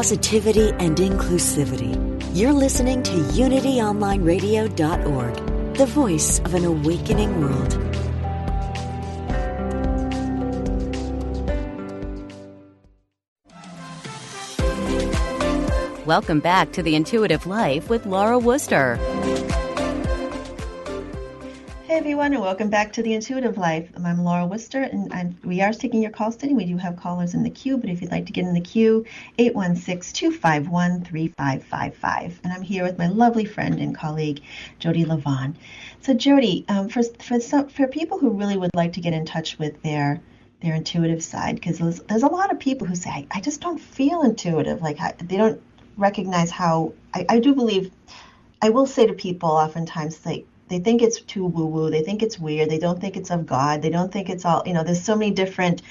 [0.00, 1.92] positivity and inclusivity.
[2.32, 7.76] You're listening to UnityOnlineRadio.org, the voice of an awakening world.
[16.06, 18.98] Welcome back to The Intuitive Life with Laura Wooster.
[22.00, 23.90] Everyone, and welcome back to the Intuitive Life.
[23.94, 26.54] I'm Laura Wooster, and I'm, we are taking your calls today.
[26.54, 28.60] We do have callers in the queue, but if you'd like to get in the
[28.62, 29.04] queue,
[29.38, 32.38] 816-251-3555.
[32.42, 34.40] And I'm here with my lovely friend and colleague,
[34.78, 35.58] Jodi Livon.
[36.00, 39.26] So Jodi, um, for for some, for people who really would like to get in
[39.26, 40.22] touch with their
[40.62, 43.60] their intuitive side, because there's, there's a lot of people who say, I, I just
[43.60, 44.80] don't feel intuitive.
[44.80, 45.60] Like I, they don't
[45.98, 46.94] recognize how.
[47.12, 47.90] I, I do believe.
[48.62, 51.90] I will say to people oftentimes, like they think it's too woo woo.
[51.90, 52.70] They think it's weird.
[52.70, 53.82] They don't think it's of God.
[53.82, 55.82] They don't think it's all, you know, there's so many different,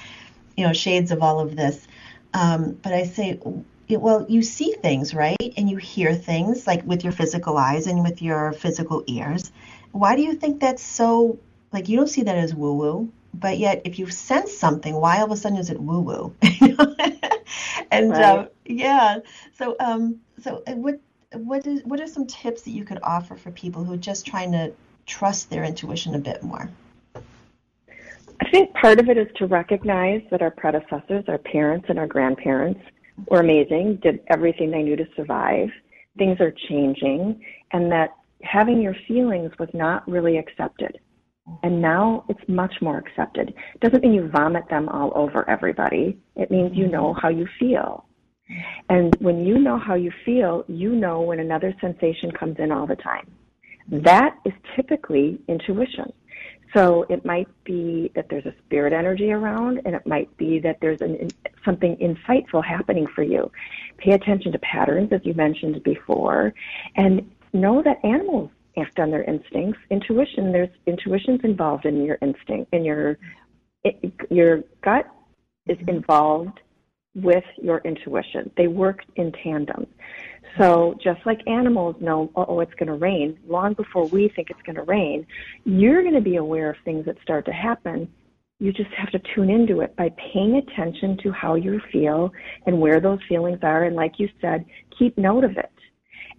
[0.56, 1.86] you know, shades of all of this.
[2.32, 3.38] Um, but I say,
[3.90, 5.36] well, you see things, right?
[5.58, 9.52] And you hear things like with your physical eyes and with your physical ears.
[9.92, 11.38] Why do you think that's so,
[11.72, 13.12] like, you don't see that as woo woo?
[13.34, 16.34] But yet, if you sense something, why all of a sudden is it woo woo?
[17.90, 18.22] and right.
[18.22, 19.18] uh, yeah,
[19.58, 21.00] so um, so what
[21.34, 24.26] what is what are some tips that you could offer for people who are just
[24.26, 24.72] trying to
[25.06, 26.68] trust their intuition a bit more?
[27.14, 32.06] I think part of it is to recognize that our predecessors, our parents and our
[32.06, 32.80] grandparents
[33.28, 35.68] were amazing, did everything they knew to survive.
[36.16, 40.98] Things are changing and that having your feelings was not really accepted.
[41.62, 43.54] And now it's much more accepted.
[43.74, 46.18] It doesn't mean you vomit them all over everybody.
[46.36, 46.92] It means you mm-hmm.
[46.92, 48.06] know how you feel.
[48.88, 52.86] And when you know how you feel, you know when another sensation comes in all
[52.86, 53.30] the time.
[53.88, 56.12] That is typically intuition.
[56.74, 60.78] So it might be that there's a spirit energy around, and it might be that
[60.80, 61.28] there's an,
[61.64, 63.50] something insightful happening for you.
[63.98, 66.54] Pay attention to patterns, as you mentioned before,
[66.96, 69.80] and know that animals act on their instincts.
[69.90, 73.18] Intuition, there's intuition's involved in your instinct, in your
[73.82, 75.06] it, your gut
[75.66, 76.60] is involved
[77.14, 78.50] with your intuition.
[78.56, 79.86] They work in tandem.
[80.58, 84.62] So just like animals know, oh, it's going to rain, long before we think it's
[84.62, 85.26] going to rain,
[85.64, 88.08] you're going to be aware of things that start to happen.
[88.58, 92.32] You just have to tune into it by paying attention to how you feel
[92.66, 93.84] and where those feelings are.
[93.84, 94.64] And like you said,
[94.98, 95.70] keep note of it.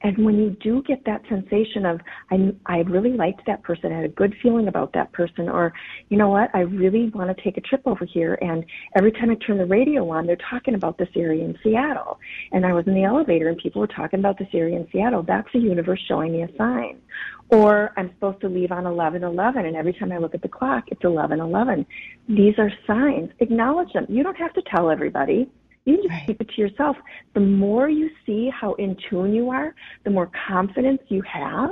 [0.03, 3.97] And when you do get that sensation of, I, I really liked that person, I
[3.97, 5.73] had a good feeling about that person, or,
[6.09, 8.37] you know what, I really want to take a trip over here.
[8.41, 12.19] And every time I turn the radio on, they're talking about this area in Seattle.
[12.51, 15.23] And I was in the elevator and people were talking about this area in Seattle.
[15.23, 17.01] That's the universe showing me a sign.
[17.49, 20.85] Or I'm supposed to leave on 11:11, and every time I look at the clock,
[20.87, 21.85] it's 11:11.
[22.29, 23.29] These are signs.
[23.39, 24.05] Acknowledge them.
[24.07, 25.49] You don't have to tell everybody.
[25.85, 26.27] You just right.
[26.27, 26.95] keep it to yourself.
[27.33, 31.71] The more you see how in tune you are, the more confidence you have,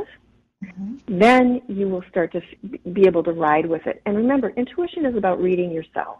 [0.63, 0.95] mm-hmm.
[1.07, 2.41] then you will start to
[2.91, 4.01] be able to ride with it.
[4.05, 6.19] And remember, intuition is about reading yourself.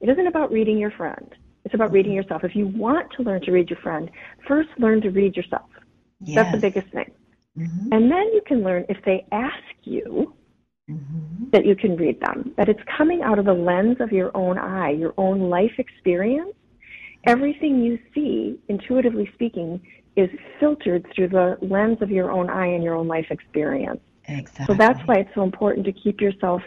[0.00, 1.34] It isn't about reading your friend.
[1.64, 2.22] It's about reading mm-hmm.
[2.22, 2.44] yourself.
[2.44, 4.10] If you want to learn to read your friend,
[4.46, 5.68] first learn to read yourself.
[6.20, 6.36] Yes.
[6.36, 7.10] That's the biggest thing.
[7.58, 7.92] Mm-hmm.
[7.92, 10.34] And then you can learn if they ask you
[10.90, 11.50] mm-hmm.
[11.50, 14.58] that you can read them, that it's coming out of the lens of your own
[14.58, 16.54] eye, your own life experience,
[17.26, 19.80] everything you see, intuitively speaking,
[20.16, 24.00] is filtered through the lens of your own eye and your own life experience.
[24.26, 24.66] Exactly.
[24.66, 26.62] So that's why it's so important to keep yourself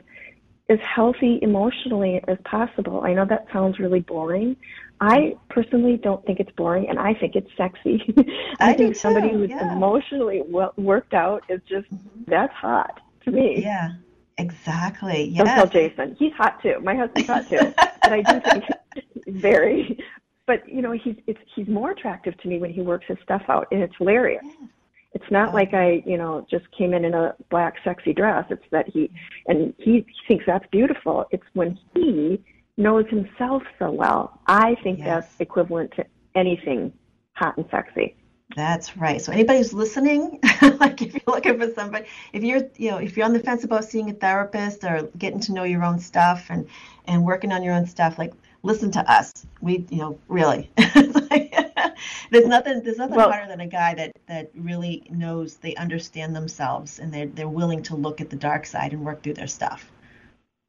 [0.70, 3.02] as healthy emotionally as possible.
[3.02, 4.58] I know that sounds really boring.
[5.00, 8.02] I personally don't think it's boring, and I think it's sexy.
[8.60, 9.74] I, I think too, somebody who's yeah.
[9.74, 12.24] emotionally well, worked out is just mm-hmm.
[12.28, 13.62] that's hot to me.
[13.62, 13.94] Yeah,
[14.38, 15.26] exactly.
[15.26, 15.46] Yes.
[15.46, 16.16] Don't tell Jason.
[16.20, 16.80] He's hot too.
[16.82, 17.74] My husband's hot too.
[18.02, 18.64] but I do think
[19.28, 20.00] very
[20.48, 23.44] but you know he's it's he's more attractive to me when he works his stuff
[23.50, 24.68] out and it's hilarious yeah.
[25.14, 28.64] it's not like i you know just came in in a black sexy dress it's
[28.72, 29.12] that he
[29.46, 32.42] and he thinks that's beautiful it's when he
[32.78, 35.08] knows himself so well i think yes.
[35.08, 36.92] that's equivalent to anything
[37.34, 38.16] hot and sexy
[38.56, 39.22] that's right.
[39.22, 40.40] So anybody who's listening,
[40.80, 43.66] like if you're looking for somebody, if you're you know if you're on the fence
[43.66, 46.66] about seeing a therapist or getting to know your own stuff and
[47.06, 48.34] and working on your own stuff, like
[48.68, 49.32] listen to us.
[49.62, 50.70] We, you know, really.
[52.32, 56.36] there's nothing there's nothing well, harder than a guy that that really knows they understand
[56.36, 59.48] themselves and they're they're willing to look at the dark side and work through their
[59.48, 59.92] stuff.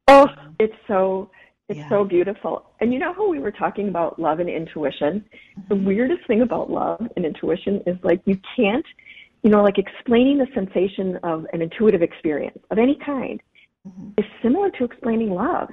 [0.07, 0.27] Oh,
[0.59, 1.29] it's so
[1.67, 1.89] it's yeah.
[1.89, 2.71] so beautiful.
[2.79, 5.23] And you know how we were talking about love and intuition?
[5.67, 5.85] The mm-hmm.
[5.85, 8.85] weirdest thing about love and intuition is like you can't,
[9.43, 13.39] you know, like explaining the sensation of an intuitive experience of any kind
[13.87, 14.09] mm-hmm.
[14.17, 15.69] is similar to explaining love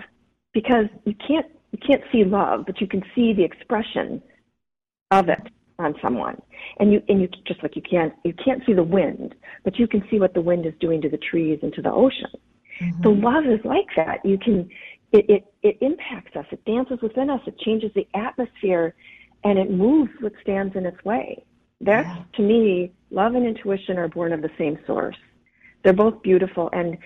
[0.53, 4.23] because you can't you can't see love, but you can see the expression
[5.11, 5.43] of it
[5.79, 6.41] on someone.
[6.79, 9.35] And you and you just like you can't you can't see the wind,
[9.65, 11.93] but you can see what the wind is doing to the trees and to the
[11.93, 12.31] ocean.
[12.81, 13.03] Mm-hmm.
[13.03, 14.25] So love is like that.
[14.25, 14.69] You can
[15.13, 18.95] it, it it impacts us, it dances within us, it changes the atmosphere
[19.45, 21.45] and it moves what stands in its way.
[21.81, 22.25] That's yeah.
[22.37, 25.17] to me, love and intuition are born of the same source.
[25.85, 26.97] They're both beautiful and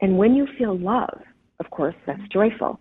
[0.00, 1.20] and when you feel love,
[1.60, 2.80] of course, that's joyful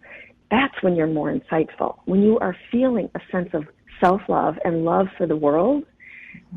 [0.50, 1.98] that's when you're more insightful.
[2.06, 3.66] When you are feeling a sense of
[4.00, 5.84] self love and love for the world,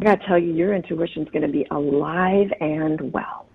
[0.00, 3.46] I gotta tell you, your intuition's to be alive and well.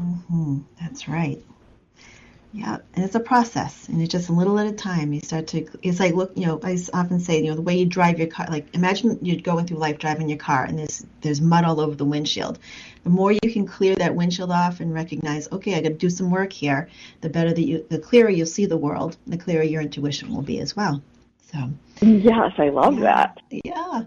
[0.00, 0.58] Mm-hmm.
[0.80, 1.38] That's right.
[2.52, 5.12] Yeah, and it's a process, and it's just a little at a time.
[5.12, 7.76] You start to, it's like look, you know, I often say, you know, the way
[7.76, 8.46] you drive your car.
[8.48, 11.94] Like imagine you're going through life driving your car, and there's there's mud all over
[11.94, 12.58] the windshield.
[13.04, 16.08] The more you can clear that windshield off and recognize, okay, I got to do
[16.08, 16.88] some work here.
[17.20, 20.42] The better that you, the clearer you'll see the world, the clearer your intuition will
[20.42, 21.02] be as well.
[21.52, 21.70] So.
[22.00, 23.40] Yes, I love yeah, that.
[23.64, 24.02] Yeah.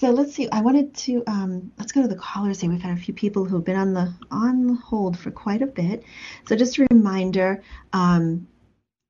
[0.00, 0.48] So let's see.
[0.50, 2.70] I wanted to um, let's go to the callers here.
[2.70, 6.04] We've had a few people who've been on the on hold for quite a bit.
[6.48, 8.48] So just a reminder um,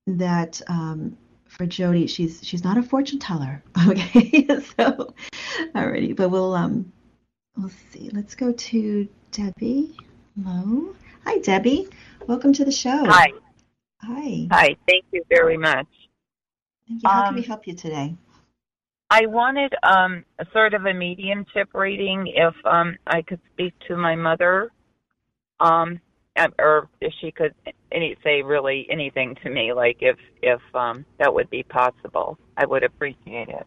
[0.09, 1.17] that um,
[1.47, 3.63] for Jodi, she's she's not a fortune teller.
[3.89, 4.47] Okay.
[4.77, 5.15] so
[5.77, 6.93] alrighty, but we'll um
[7.57, 8.11] we'll see.
[8.13, 9.97] Let's go to Debbie.
[10.43, 10.97] Hello.
[11.25, 11.87] Hi, Debbie.
[12.27, 13.05] Welcome to the show.
[13.05, 13.33] Hi.
[14.01, 14.49] Hi.
[14.51, 14.77] Hi.
[14.89, 15.87] Thank you very much.
[16.89, 17.09] Thank you.
[17.09, 18.17] How can we um, help you today?
[19.11, 23.97] I wanted um, a sort of a mediumship reading if um, I could speak to
[23.97, 24.71] my mother.
[25.59, 26.01] Um,
[26.59, 27.55] or if she could
[27.93, 32.65] any say really anything to me, like if if um, that would be possible, I
[32.67, 33.67] would appreciate it.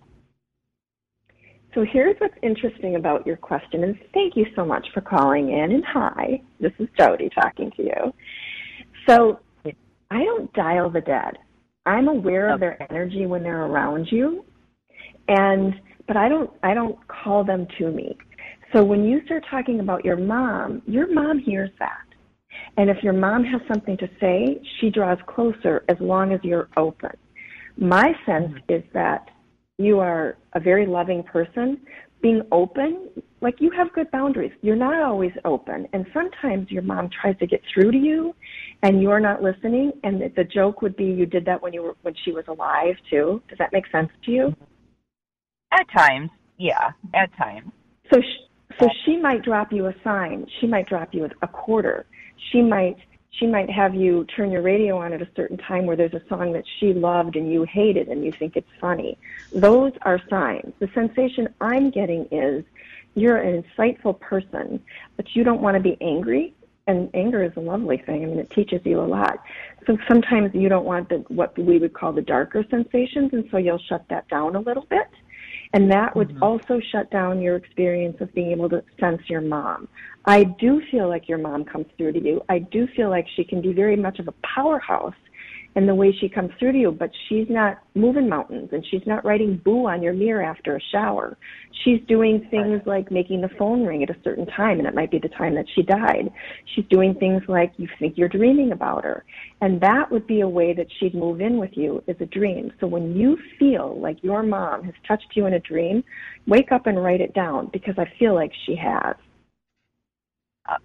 [1.76, 5.72] So here's what's interesting about your question, and thank you so much for calling in.
[5.72, 8.14] And hi, this is Jodi talking to you.
[9.08, 9.40] So
[10.10, 11.38] I don't dial the dead.
[11.86, 14.46] I'm aware of their energy when they're around you,
[15.28, 15.74] and
[16.08, 18.18] but I don't I don't call them to me.
[18.74, 22.06] So when you start talking about your mom, your mom hears that.
[22.78, 26.70] And if your mom has something to say, she draws closer as long as you're
[26.76, 27.12] open.
[27.78, 28.74] My sense mm-hmm.
[28.74, 29.30] is that
[29.78, 31.82] you are a very loving person.
[32.22, 33.10] Being open,
[33.42, 34.54] like you have good boundaries.
[34.62, 35.88] You're not always open.
[35.92, 38.34] And sometimes your mom tries to get through to you
[38.82, 39.92] and you're not listening.
[40.04, 42.96] And the joke would be you did that when you were, when she was alive
[43.10, 43.42] too.
[43.50, 44.56] Does that make sense to you?
[45.80, 46.30] At times.
[46.58, 47.72] Yeah, at times.
[48.12, 48.38] So, she,
[48.80, 50.48] so she might drop you a sign.
[50.60, 52.06] She might drop you a quarter.
[52.52, 52.98] She might
[53.40, 56.22] she might have you turn your radio on at a certain time where there's a
[56.30, 59.18] song that she loved and you hated and you think it's funny.
[59.52, 60.72] Those are signs.
[60.80, 62.64] The sensation I'm getting is
[63.16, 64.80] you're an insightful person,
[65.18, 66.54] but you don't want to be angry.
[66.86, 68.24] And anger is a lovely thing.
[68.24, 69.42] I mean, it teaches you a lot.
[69.88, 73.58] So sometimes you don't want the, what we would call the darker sensations, and so
[73.58, 75.08] you'll shut that down a little bit.
[75.74, 76.44] And that would mm-hmm.
[76.44, 79.88] also shut down your experience of being able to sense your mom.
[80.26, 82.42] I do feel like your mom comes through to you.
[82.48, 85.16] I do feel like she can be very much of a powerhouse
[85.76, 89.02] in the way she comes through to you, but she's not moving mountains and she's
[89.06, 91.38] not writing boo on your mirror after a shower.
[91.84, 95.12] She's doing things like making the phone ring at a certain time, and it might
[95.12, 96.32] be the time that she died.
[96.76, 99.26] She's doing things like you think you're dreaming about her.
[99.62, 102.72] And that would be a way that she'd move in with you is a dream.
[102.80, 106.04] So when you feel like your mom has touched you in a dream,
[106.46, 109.16] wake up and write it down because I feel like she has
[110.70, 110.78] uh,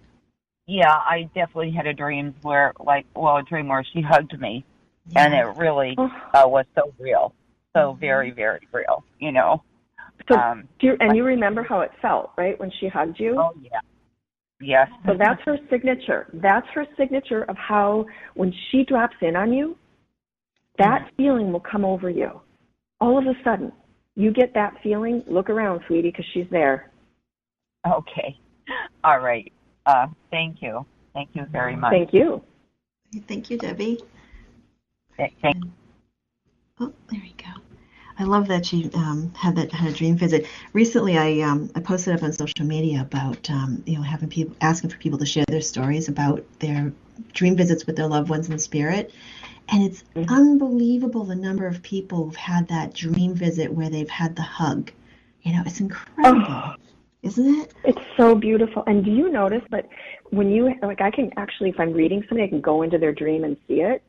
[0.67, 4.63] yeah, I definitely had a dream where, like, well, a dream where she hugged me,
[5.09, 5.25] yeah.
[5.25, 6.09] and it really oh.
[6.33, 7.33] uh, was so real,
[7.75, 9.03] so very, very real.
[9.19, 9.63] You know.
[10.29, 13.35] So, um, do you, and you remember how it felt, right, when she hugged you?
[13.39, 13.79] Oh yeah.
[14.61, 14.89] Yes.
[15.05, 16.27] So that's her signature.
[16.33, 19.77] That's her signature of how when she drops in on you,
[20.77, 21.15] that mm-hmm.
[21.15, 22.41] feeling will come over you.
[22.99, 23.71] All of a sudden,
[24.15, 25.23] you get that feeling.
[25.27, 26.91] Look around, sweetie, because she's there.
[27.87, 28.37] Okay.
[29.03, 29.51] All right.
[29.85, 30.85] Uh, thank you.
[31.13, 31.91] Thank you very much.
[31.91, 32.41] Thank you.
[33.27, 33.99] Thank you, Debbie.
[35.41, 35.63] Thank.
[36.79, 37.61] Oh, there we go.
[38.17, 40.45] I love that you um, had that had a dream visit.
[40.73, 44.55] Recently, I um, I posted up on social media about um, you know having people
[44.61, 46.93] asking for people to share their stories about their
[47.33, 49.13] dream visits with their loved ones in spirit,
[49.69, 50.33] and it's mm-hmm.
[50.33, 54.91] unbelievable the number of people who've had that dream visit where they've had the hug.
[55.41, 56.45] You know, it's incredible.
[56.49, 56.75] Oh
[57.21, 57.73] isn't it?
[57.83, 58.83] It's so beautiful.
[58.87, 59.87] And do you notice that
[60.29, 63.11] when you like, I can actually, if I'm reading somebody, I can go into their
[63.11, 64.01] dream and see it.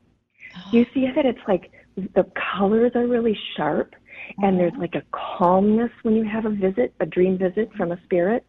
[0.55, 0.69] Oh.
[0.71, 2.25] You see that it's like the
[2.57, 3.95] colors are really sharp,
[4.39, 4.79] and there's oh.
[4.79, 8.45] like a calmness when you have a visit, a dream visit from a spirit.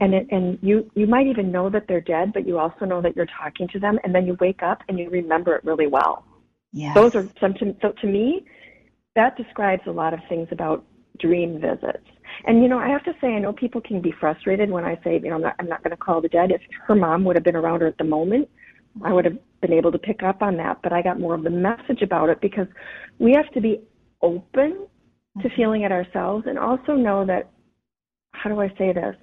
[0.00, 3.02] And it, and you you might even know that they're dead, but you also know
[3.02, 5.86] that you're talking to them, and then you wake up and you remember it really
[5.86, 6.24] well.
[6.72, 6.94] Yes.
[6.94, 8.46] Those are some to, so to me,
[9.14, 10.84] that describes a lot of things about
[11.20, 12.06] dream visits.
[12.46, 14.98] And you know, I have to say, I know people can be frustrated when I
[15.04, 16.50] say, you know, I'm not, I'm not going to call the dead.
[16.50, 18.48] If her mom would have been around her at the moment,
[19.02, 20.78] I would have been able to pick up on that.
[20.82, 22.66] But I got more of the message about it because
[23.18, 23.80] we have to be
[24.22, 24.86] open
[25.42, 25.56] to mm-hmm.
[25.56, 27.50] feeling it ourselves, and also know that.
[28.32, 29.14] How do I say this?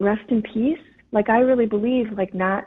[0.00, 0.78] Rest in peace.
[1.12, 2.66] Like I really believe, like not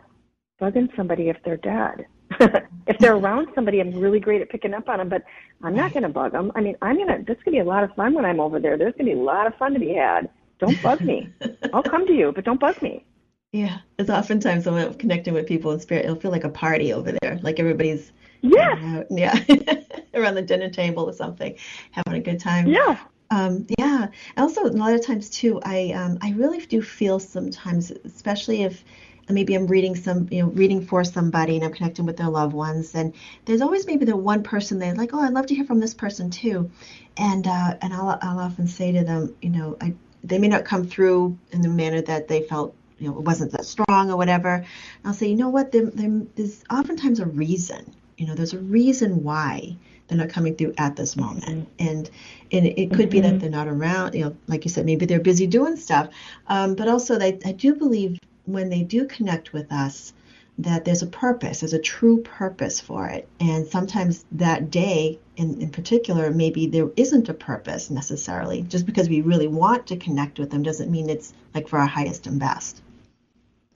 [0.61, 2.05] bugging somebody if they're dead.
[2.87, 5.23] if they're around somebody, I'm really great at picking up on them, but
[5.63, 6.51] I'm not going to bug them.
[6.55, 8.25] I mean, I'm going to, this is going to be a lot of fun when
[8.25, 8.77] I'm over there.
[8.77, 10.29] There's going to be a lot of fun to be had.
[10.59, 11.29] Don't bug me.
[11.73, 13.05] I'll come to you, but don't bug me.
[13.51, 13.79] Yeah.
[13.97, 17.11] It's oftentimes when I'm connecting with people in spirit, it'll feel like a party over
[17.21, 17.39] there.
[17.41, 19.39] Like everybody's yeah, yeah,
[20.13, 21.55] around the dinner table or something,
[21.91, 22.67] having a good time.
[22.67, 22.99] Yeah.
[23.29, 24.07] Um, yeah.
[24.37, 28.83] Also, a lot of times too, I um, I really do feel sometimes, especially if
[29.29, 32.53] maybe I'm reading some, you know, reading for somebody and I'm connecting with their loved
[32.53, 32.95] ones.
[32.95, 33.13] And
[33.45, 35.93] there's always maybe the one person they're like, oh, I'd love to hear from this
[35.93, 36.71] person too.
[37.17, 39.93] And uh, and I'll I'll often say to them, you know, I
[40.23, 43.51] they may not come through in the manner that they felt, you know, it wasn't
[43.51, 44.55] that strong or whatever.
[44.55, 44.65] And
[45.05, 47.93] I'll say, you know what, there, there, there's oftentimes a reason.
[48.17, 49.75] You know, there's a reason why
[50.07, 52.09] they're not coming through at this moment and
[52.49, 53.09] and it could mm-hmm.
[53.09, 53.39] be that mm-hmm.
[53.39, 56.07] they're not around you know like you said maybe they're busy doing stuff
[56.47, 58.17] um, but also they, i do believe
[58.47, 60.13] when they do connect with us,
[60.59, 63.27] that there's a purpose, there's a true purpose for it.
[63.39, 68.63] And sometimes that day in, in particular, maybe there isn't a purpose necessarily.
[68.63, 71.85] Just because we really want to connect with them doesn't mean it's like for our
[71.85, 72.81] highest and best.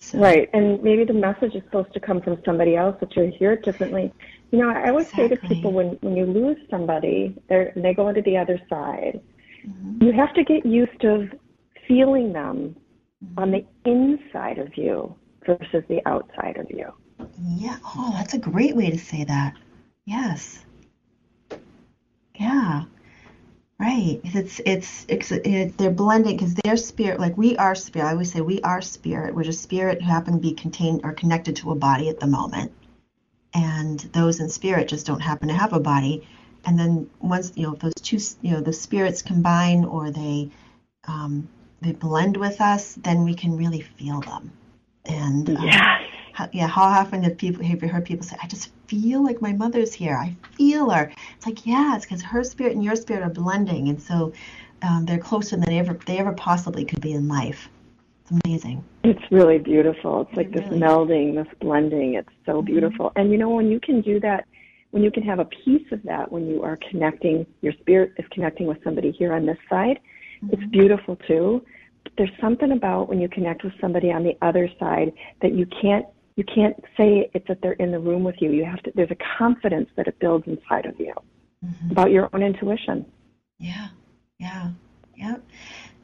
[0.04, 0.18] So.
[0.18, 3.54] Right, and maybe the message is supposed to come from somebody else, but you hear
[3.54, 4.12] it differently.
[4.50, 5.38] You know, I always exactly.
[5.38, 9.22] say to people when when you lose somebody, they they go into the other side.
[9.66, 10.04] Mm-hmm.
[10.04, 11.30] You have to get used to
[11.88, 12.76] feeling them
[13.24, 13.40] mm-hmm.
[13.40, 16.92] on the inside of you versus the outside of you.
[17.40, 17.78] Yeah.
[17.86, 19.54] Oh, that's a great way to say that.
[20.06, 20.66] Yes.
[22.36, 22.86] Yeah.
[23.82, 24.22] Right.
[24.24, 28.10] It's it's it's it, they're blending because their spirit, like we are spirit.
[28.10, 29.34] I always say we are spirit.
[29.34, 32.28] We're just spirit who happen to be contained or connected to a body at the
[32.28, 32.72] moment,
[33.56, 36.28] and those in spirit just don't happen to have a body.
[36.64, 40.52] And then once you know those two, you know, the spirits combine or they
[41.08, 41.50] um,
[41.82, 44.52] they blend with us, then we can really feel them.
[45.06, 46.02] And um, yes
[46.34, 49.42] how, yeah, how often have people have you heard people say, "I just feel like
[49.42, 50.16] my mother's here.
[50.16, 53.88] I feel her." It's like, yeah, it's because her spirit and your spirit are blending,
[53.88, 54.34] and so
[54.82, 57.70] um, they're closer than they ever they ever possibly could be in life.
[58.22, 58.84] It's amazing.
[59.04, 60.22] It's really beautiful.
[60.22, 62.16] It's like it this really melding, this blending.
[62.16, 62.66] It's so mm-hmm.
[62.66, 63.12] beautiful.
[63.16, 64.46] And you know, when you can do that,
[64.92, 68.26] when you can have a piece of that, when you are connecting, your spirit is
[68.32, 70.00] connecting with somebody here on this side.
[70.44, 70.54] Mm-hmm.
[70.54, 71.64] It's beautiful too
[72.18, 76.06] there's something about when you connect with somebody on the other side that you can't
[76.42, 78.52] you can't say it's that they're in the room with you.
[78.52, 78.92] You have to.
[78.96, 81.14] There's a confidence that it builds inside of you
[81.64, 81.92] mm-hmm.
[81.92, 83.06] about your own intuition.
[83.60, 83.90] Yeah,
[84.40, 84.72] yeah,
[85.16, 85.36] yeah,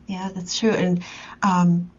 [0.05, 0.29] yeah.
[0.35, 0.69] That's true.
[0.69, 1.03] And
[1.41, 1.89] um,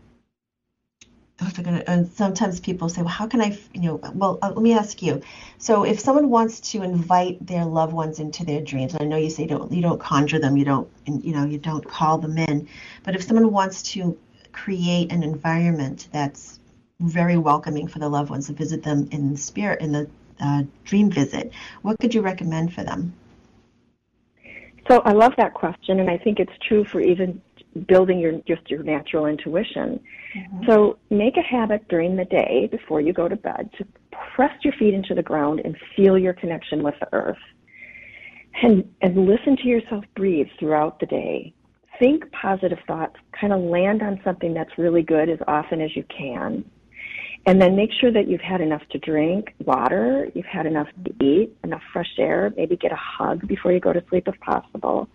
[1.86, 5.03] and sometimes people say, well, how can I, you know, well, uh, let me ask
[5.03, 5.22] you.
[5.59, 9.30] So if someone wants to invite their loved ones into their dreams, I know you
[9.30, 12.39] say you don't, you don't conjure them, you don't, you know, you don't call them
[12.39, 12.68] in,
[13.05, 14.18] but if someone wants to
[14.53, 16.58] create an environment that's
[17.01, 20.09] very welcoming for the loved ones to visit them in spirit in the
[20.40, 21.53] uh, dream visit.
[21.82, 23.14] What could you recommend for them?
[24.88, 27.40] So I love that question, and I think it's true for even
[27.86, 30.01] building your just your natural intuition.
[30.34, 30.66] Mm-hmm.
[30.66, 33.86] So make a habit during the day before you go to bed to
[34.34, 37.38] press your feet into the ground and feel your connection with the earth.
[38.62, 41.53] And and listen to yourself breathe throughout the day.
[41.99, 46.05] Think positive thoughts, kind of land on something that's really good as often as you
[46.05, 46.64] can.
[47.49, 51.24] And then make sure that you've had enough to drink, water, you've had enough to
[51.24, 55.09] eat, enough fresh air, maybe get a hug before you go to sleep if possible.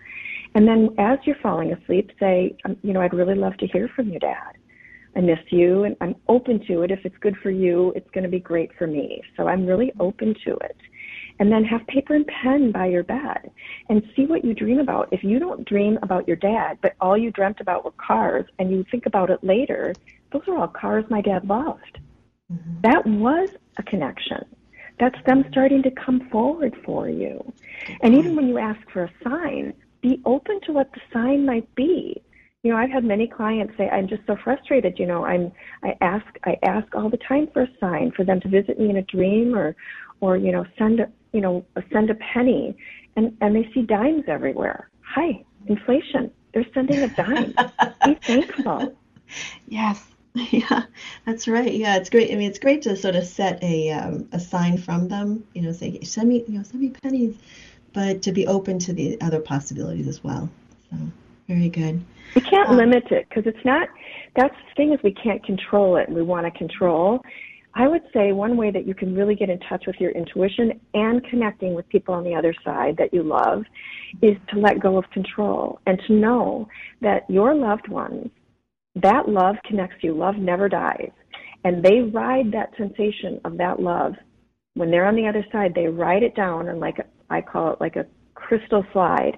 [0.56, 3.88] And then as you're falling asleep, say, um, you know, I'd really love to hear
[3.96, 4.58] from you, Dad.
[5.16, 6.90] I miss you and I'm open to it.
[6.90, 9.22] If it's good for you, it's going to be great for me.
[9.38, 10.78] So I'm really open to it.
[11.38, 13.52] And then have paper and pen by your bed
[13.90, 15.08] and see what you dream about.
[15.12, 18.72] If you don't dream about your dad, but all you dreamt about were cars and
[18.72, 19.94] you think about it later,
[20.32, 22.00] those are all cars my dad loved.
[22.54, 22.82] Mm-hmm.
[22.82, 24.46] That was a connection.
[25.00, 27.52] That's them starting to come forward for you.
[28.02, 31.74] And even when you ask for a sign, be open to what the sign might
[31.76, 32.22] be.
[32.62, 35.52] You know, I've had many clients say, "I'm just so frustrated." You know, I'm
[35.84, 38.90] I ask I ask all the time for a sign for them to visit me
[38.90, 39.76] in a dream or,
[40.22, 42.78] or you know, send a you know send a penny,
[43.18, 44.90] and and they see dimes everywhere.
[45.02, 46.32] Hi, inflation.
[46.54, 47.54] They're sending a dime.
[48.06, 48.96] be thankful.
[49.68, 50.13] Yes.
[50.52, 50.84] Yeah,
[51.26, 51.72] that's right.
[51.72, 52.32] Yeah, it's great.
[52.32, 55.44] I mean, it's great to sort of set a um, a sign from them.
[55.54, 57.38] You know, say send me, you know, send me pennies,
[57.94, 60.50] but to be open to the other possibilities as well.
[60.90, 60.98] So
[61.48, 62.04] very good.
[62.34, 63.90] We can't um, limit it because it's not.
[64.36, 67.22] That's the thing is we can't control it, and we want to control.
[67.76, 70.80] I would say one way that you can really get in touch with your intuition
[70.94, 73.64] and connecting with people on the other side that you love
[74.22, 76.68] is to let go of control and to know
[77.02, 78.30] that your loved ones
[78.96, 80.14] that love connects you.
[80.14, 81.12] Love never dies.
[81.64, 84.14] And they ride that sensation of that love.
[84.76, 86.98] When they're on the other side, they ride it down and like
[87.30, 89.38] I call it like a crystal slide.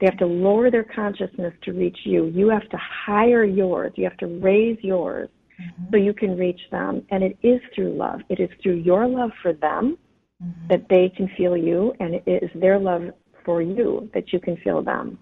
[0.00, 2.26] They have to lower their consciousness to reach you.
[2.26, 3.92] You have to higher yours.
[3.96, 5.28] You have to raise yours
[5.60, 5.84] mm-hmm.
[5.90, 7.04] so you can reach them.
[7.10, 8.20] And it is through love.
[8.28, 9.98] It is through your love for them
[10.42, 10.68] mm-hmm.
[10.68, 13.10] that they can feel you, and it is their love
[13.44, 15.18] for you that you can feel them.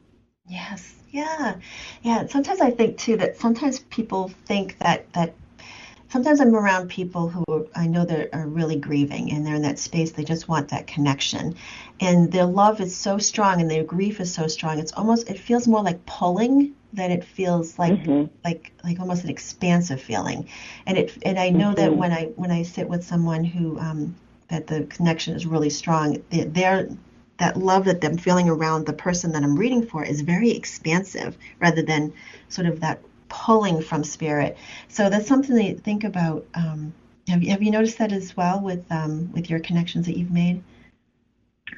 [0.46, 1.01] Yes.
[1.12, 1.56] Yeah,
[2.02, 2.26] yeah.
[2.26, 5.34] Sometimes I think too that sometimes people think that that
[6.08, 9.62] sometimes I'm around people who are, I know that are really grieving and they're in
[9.62, 10.12] that space.
[10.12, 11.54] They just want that connection,
[12.00, 14.78] and their love is so strong and their grief is so strong.
[14.78, 18.34] It's almost it feels more like pulling than it feels like mm-hmm.
[18.42, 20.48] like like almost an expansive feeling.
[20.86, 21.76] And it and I know mm-hmm.
[21.76, 24.14] that when I when I sit with someone who um,
[24.48, 26.88] that the connection is really strong, they're
[27.42, 31.36] that love that I'm feeling around the person that I'm reading for is very expansive
[31.58, 32.12] rather than
[32.48, 34.56] sort of that pulling from spirit.
[34.86, 36.46] So that's something to think about.
[36.54, 36.94] Um,
[37.26, 40.30] have you, have you noticed that as well with um, with your connections that you've
[40.30, 40.62] made?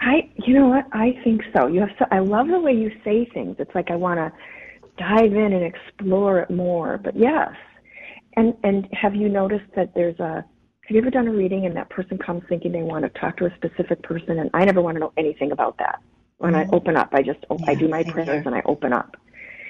[0.02, 0.86] I, you know what?
[0.92, 1.66] I think so.
[1.66, 1.90] You have.
[1.98, 3.56] So, I love the way you say things.
[3.58, 4.32] It's like I want to
[4.98, 6.98] dive in and explore it more.
[6.98, 7.54] But yes,
[8.36, 10.44] And and have you noticed that there's a
[10.86, 13.36] have you ever done a reading and that person comes thinking they want to talk
[13.38, 16.00] to a specific person and I never want to know anything about that.
[16.38, 16.70] When mm-hmm.
[16.70, 19.16] I open up, I just yeah, I do my prayers and I open up.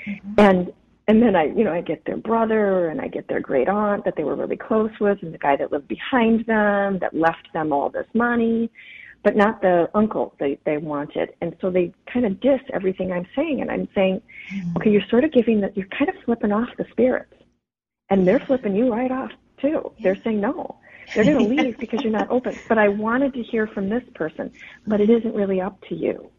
[0.06, 0.34] Mm-hmm.
[0.38, 0.72] And
[1.06, 4.04] and then I, you know, I get their brother and I get their great aunt
[4.06, 7.52] that they were really close with and the guy that lived behind them that left
[7.52, 8.70] them all this money,
[9.22, 11.34] but not the uncle they, they wanted.
[11.42, 13.60] And so they kind of diss everything I'm saying.
[13.60, 14.76] And I'm saying, mm-hmm.
[14.78, 17.34] okay, you're sort of giving that, you're kind of flipping off the spirits
[18.08, 19.92] and they're flipping you right off too.
[19.96, 20.02] Yeah.
[20.04, 20.78] They're saying no.
[21.14, 22.56] They're going to leave because you're not open.
[22.68, 24.52] But I wanted to hear from this person,
[24.86, 26.30] but it isn't really up to you.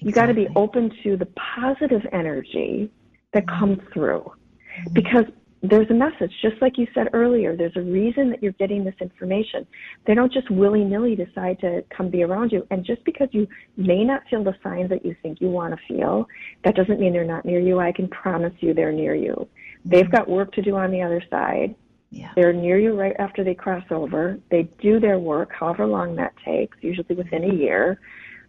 [0.00, 0.08] Exactly.
[0.08, 2.90] You got to be open to the positive energy
[3.32, 3.58] that mm-hmm.
[3.58, 4.20] comes through.
[4.22, 4.92] Mm-hmm.
[4.92, 5.24] Because
[5.62, 8.94] there's a message, just like you said earlier, there's a reason that you're getting this
[9.00, 9.66] information.
[10.06, 12.66] They don't just willy nilly decide to come be around you.
[12.70, 13.48] And just because you
[13.78, 16.28] may not feel the signs that you think you want to feel,
[16.64, 17.80] that doesn't mean they're not near you.
[17.80, 19.48] I can promise you they're near you.
[19.86, 20.14] They've mm-hmm.
[20.14, 21.74] got work to do on the other side.
[22.14, 22.30] Yeah.
[22.36, 24.38] They're near you right after they cross over.
[24.50, 27.98] They do their work, however long that takes, usually within a year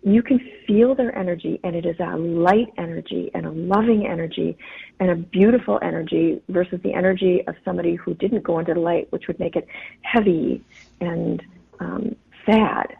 [0.05, 4.55] you can feel their energy and it is a light energy and a loving energy
[4.99, 9.11] and a beautiful energy versus the energy of somebody who didn't go into the light
[9.11, 9.67] which would make it
[10.03, 10.63] heavy
[11.01, 11.41] and
[11.79, 12.95] um, sad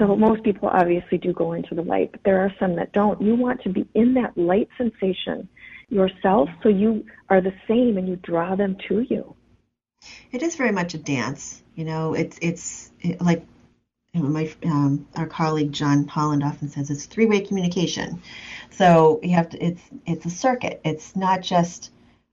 [0.00, 3.22] so most people obviously do go into the light but there are some that don't
[3.22, 5.48] you want to be in that light sensation
[5.90, 9.32] yourself so you are the same and you draw them to you
[10.32, 12.90] it is very much a dance you know it's it's
[13.20, 13.44] like
[14.14, 18.22] my um, our colleague John Holland often says it's three-way communication.
[18.70, 20.80] So you have to it's it's a circuit.
[20.84, 21.90] It's not just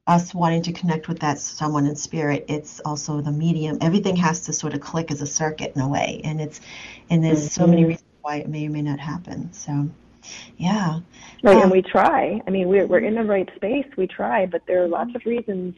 [0.08, 2.46] us wanting to connect with that someone in spirit.
[2.48, 3.78] It's also the medium.
[3.82, 6.62] Everything has to sort of click as a circuit in a way, and it's
[7.10, 7.62] and there's mm-hmm.
[7.62, 7.90] so many mm-hmm.
[7.90, 9.52] reasons why it may or may not happen.
[9.54, 9.90] So.
[10.58, 11.02] Yeah.
[11.44, 12.42] Right, um, and we try.
[12.48, 13.86] I mean, we're we're in the right space.
[13.96, 15.76] We try, but there are lots of reasons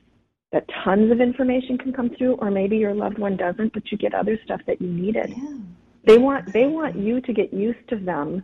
[0.51, 3.97] that tons of information can come through, or maybe your loved one doesn't, but you
[3.97, 5.33] get other stuff that you needed.
[5.35, 5.57] Yeah.
[6.03, 8.43] They want they want you to get used to them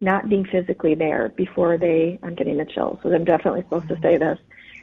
[0.00, 3.98] not being physically there before they I'm getting the chills, so I'm definitely supposed to
[4.00, 4.38] say this.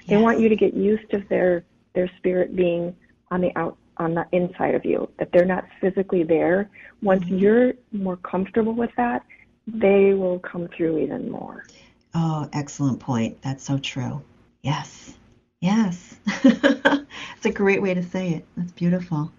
[0.08, 1.64] They want you to get used to their
[1.94, 2.96] their spirit being
[3.32, 6.70] on the out on the inside of you, that they're not physically there.
[7.02, 7.38] Once mm-hmm.
[7.38, 9.24] you're more comfortable with that,
[9.68, 11.66] they will come through even more.
[12.14, 13.42] Oh, excellent point.
[13.42, 14.22] That's so true.
[14.62, 15.16] Yes.
[15.64, 16.18] Yes.
[16.44, 18.46] it's a great way to say it.
[18.58, 19.32] That's beautiful.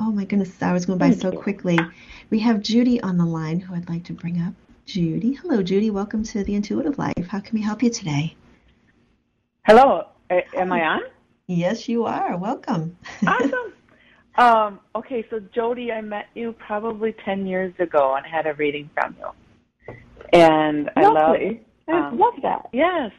[0.00, 1.38] Oh my goodness, hours going by Thank so you.
[1.38, 1.78] quickly.
[2.28, 4.52] We have Judy on the line who I'd like to bring up.
[4.84, 5.34] Judy.
[5.34, 5.90] Hello, Judy.
[5.90, 7.28] Welcome to the Intuitive Life.
[7.28, 8.34] How can we help you today?
[9.64, 10.08] Hello.
[10.28, 11.00] am I on?
[11.46, 12.36] Yes, you are.
[12.36, 12.96] Welcome.
[13.24, 13.72] awesome.
[14.34, 18.90] Um, okay, so Jodi, I met you probably 10 years ago and had a reading
[18.92, 19.94] from you.
[20.32, 21.36] And I love
[21.86, 22.70] I um, love that.
[22.72, 23.12] Yes.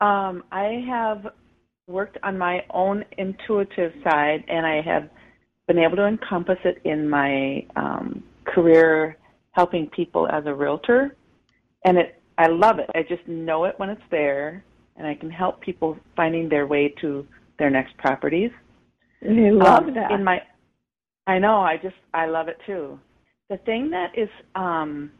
[0.00, 1.26] Um, I have
[1.86, 5.10] worked on my own intuitive side and I have
[5.66, 9.16] been able to encompass it in my um, career
[9.52, 11.16] helping people as a realtor,
[11.84, 12.88] and it I love it.
[12.94, 14.64] I just know it when it's there,
[14.96, 17.26] and I can help people finding their way to
[17.58, 18.50] their next properties.
[19.22, 20.10] I love um, that.
[20.12, 20.40] In my,
[21.26, 21.60] I know.
[21.60, 22.98] I just I love it too.
[23.50, 25.10] The thing that is um,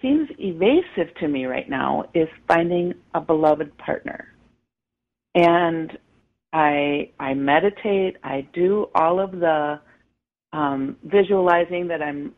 [0.00, 4.28] seems evasive to me right now is finding a beloved partner.
[5.34, 5.96] And
[6.52, 8.16] I I meditate.
[8.24, 9.80] I do all of the
[10.52, 12.34] um, visualizing that I'm,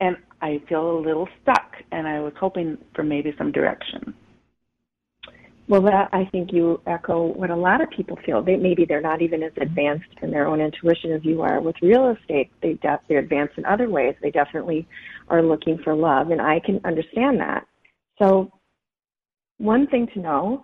[0.00, 1.72] and I feel a little stuck.
[1.92, 4.14] And I was hoping for maybe some direction.
[5.68, 8.40] Well, that I think you echo what a lot of people feel.
[8.42, 9.62] They maybe they're not even as mm-hmm.
[9.62, 12.50] advanced in their own intuition as you are with real estate.
[12.62, 14.14] They de- they're advanced in other ways.
[14.22, 14.86] They definitely
[15.28, 17.66] are looking for love, and I can understand that.
[18.22, 18.50] So,
[19.58, 20.62] one thing to know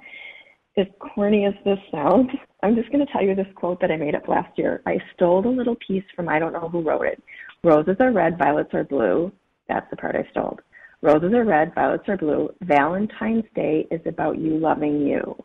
[0.76, 2.30] as corny as this sounds,
[2.62, 4.82] I'm just going to tell you this quote that I made up last year.
[4.86, 7.20] I stole a little piece from I don't know who wrote it.
[7.64, 9.32] Roses are red, violets are blue.
[9.68, 10.58] That's the part I stole.
[11.02, 12.48] Roses are red, violets are blue.
[12.62, 15.36] Valentine's Day is about you loving you.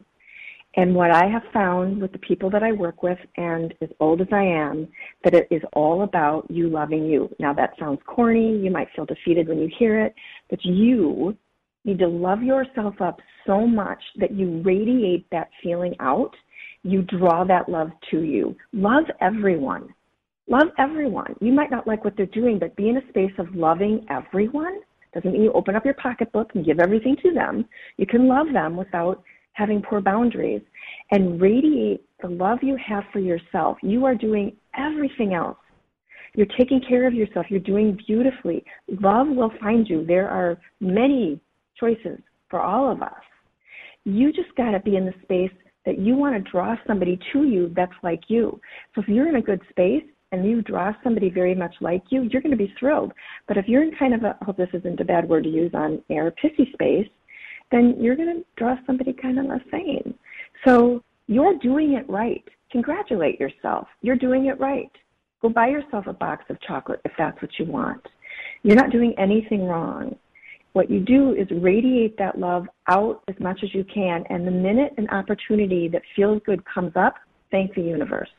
[0.75, 4.21] And what I have found with the people that I work with, and as old
[4.21, 4.87] as I am,
[5.23, 7.35] that it is all about you loving you.
[7.39, 8.59] Now that sounds corny.
[8.59, 10.13] You might feel defeated when you hear it,
[10.51, 11.35] but you
[11.83, 16.35] need to love yourself up so much that you radiate that feeling out.
[16.83, 18.55] You draw that love to you.
[18.73, 19.91] Love everyone.
[20.47, 21.35] Love everyone.
[21.41, 24.81] You might not like what they're doing, but be in a space of loving everyone
[25.17, 27.65] doesn't mean you open up your pocketbook and give everything to them.
[27.97, 30.61] You can love them without having poor boundaries
[31.09, 33.77] and radiate the love you have for yourself.
[33.81, 35.57] You are doing everything else.
[36.35, 37.47] You're taking care of yourself.
[37.49, 38.63] You're doing beautifully.
[39.01, 40.05] Love will find you.
[40.05, 41.39] There are many
[41.79, 43.13] choices for all of us.
[44.03, 45.51] You just got to be in the space
[45.87, 48.59] that you want to draw somebody to you that's like you.
[48.93, 52.23] So if you're in a good space and you draw somebody very much like you,
[52.23, 53.13] you're going to be thrilled.
[53.47, 55.71] But if you're in kind of a, hope this isn't a bad word to use
[55.73, 57.07] on air, pissy space,
[57.71, 60.13] then you're going to draw somebody kind of the same.
[60.65, 62.43] So you're doing it right.
[62.71, 63.87] Congratulate yourself.
[64.01, 64.91] You're doing it right.
[65.41, 68.05] Go buy yourself a box of chocolate if that's what you want.
[68.63, 70.15] You're not doing anything wrong.
[70.73, 74.23] What you do is radiate that love out as much as you can.
[74.29, 77.15] And the minute an opportunity that feels good comes up,
[77.51, 78.29] thank the universe.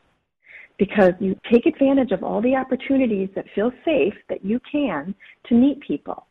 [0.79, 5.13] Because you take advantage of all the opportunities that feel safe that you can
[5.47, 6.25] to meet people.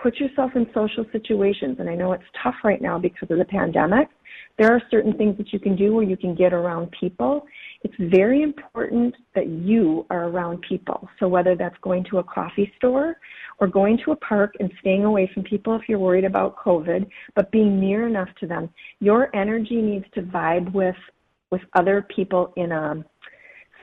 [0.00, 1.76] Put yourself in social situations.
[1.80, 4.08] And I know it's tough right now because of the pandemic.
[4.56, 7.44] There are certain things that you can do where you can get around people
[7.82, 11.08] it's very important that you are around people.
[11.20, 13.16] So whether that's going to a coffee store
[13.60, 17.08] or going to a park and staying away from people if you're worried about COVID,
[17.36, 18.68] but being near enough to them,
[19.00, 20.96] your energy needs to vibe with
[21.50, 23.02] with other people in a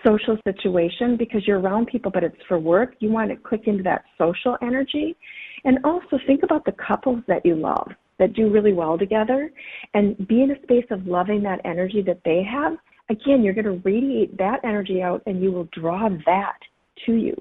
[0.06, 2.94] social situation because you're around people but it's for work.
[3.00, 5.16] You want to click into that social energy.
[5.64, 7.90] And also think about the couples that you love
[8.20, 9.52] that do really well together
[9.94, 12.78] and be in a space of loving that energy that they have
[13.10, 16.58] again, you're going to radiate that energy out and you will draw that
[17.06, 17.36] to you.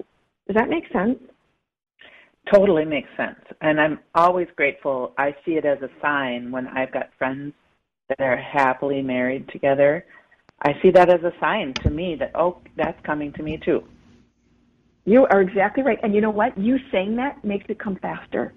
[0.46, 1.18] Does that make sense?
[2.52, 3.38] Totally makes sense.
[3.62, 5.14] And I'm always grateful.
[5.16, 7.54] I see it as a sign when I've got friends
[8.10, 10.04] that are happily married together.
[10.64, 13.84] I see that as a sign to me that, oh, that's coming to me too.
[15.04, 15.98] You are exactly right.
[16.02, 16.56] And you know what?
[16.56, 18.54] You saying that makes it come faster.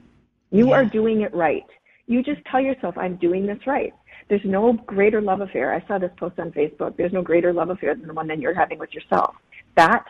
[0.49, 0.75] You yeah.
[0.75, 1.65] are doing it right.
[2.07, 3.93] You just tell yourself, I'm doing this right.
[4.29, 5.73] There's no greater love affair.
[5.73, 6.95] I saw this post on Facebook.
[6.95, 9.35] There's no greater love affair than the one that you're having with yourself.
[9.75, 10.05] That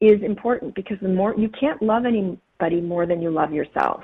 [0.00, 4.02] is important because the more you can't love anybody more than you love yourself.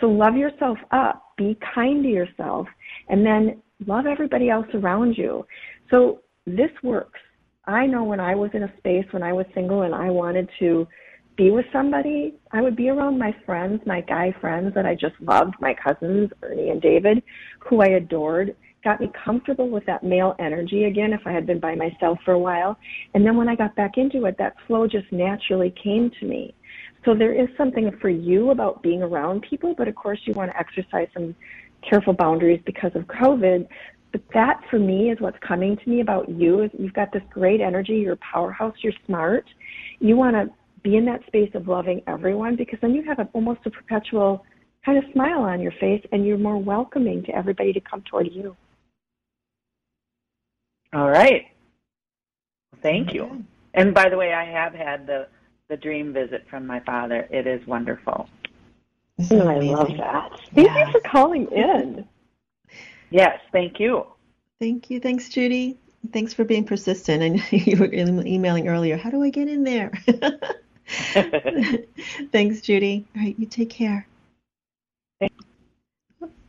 [0.00, 2.66] So love yourself up, be kind to yourself,
[3.08, 5.46] and then love everybody else around you.
[5.90, 6.20] So
[6.56, 7.20] this works.
[7.66, 10.48] I know when I was in a space when I was single and I wanted
[10.58, 10.88] to
[11.36, 15.14] be with somebody, I would be around my friends, my guy friends that I just
[15.20, 17.22] loved, my cousins, Ernie and David,
[17.60, 21.60] who I adored got me comfortable with that male energy again if I had been
[21.60, 22.78] by myself for a while.
[23.14, 26.54] And then when I got back into it, that flow just naturally came to me.
[27.04, 30.50] So there is something for you about being around people, but of course you want
[30.50, 31.34] to exercise some
[31.88, 33.68] careful boundaries because of COVID.
[34.12, 37.22] But that for me is what's coming to me about you is you've got this
[37.30, 39.44] great energy, you're a powerhouse, you're smart.
[40.00, 40.48] You want to
[40.82, 44.44] be in that space of loving everyone because then you have a, almost a perpetual
[44.84, 48.28] kind of smile on your face and you're more welcoming to everybody to come toward
[48.32, 48.56] you.
[50.94, 51.46] All right.
[52.82, 53.44] Thank you.
[53.74, 55.28] And by the way, I have had the
[55.68, 57.28] the dream visit from my father.
[57.30, 58.26] It is wonderful.
[59.30, 60.30] Oh, I love that.
[60.54, 60.86] Thank yeah.
[60.86, 62.06] you for calling in.
[63.10, 64.06] Yes, thank you.
[64.60, 65.00] Thank you.
[65.00, 65.78] Thanks, Judy.
[66.12, 67.22] Thanks for being persistent.
[67.22, 68.96] I know you were emailing earlier.
[68.96, 69.92] How do I get in there?
[72.32, 73.06] Thanks, Judy.
[73.16, 74.06] All right, you take care.
[75.20, 75.30] There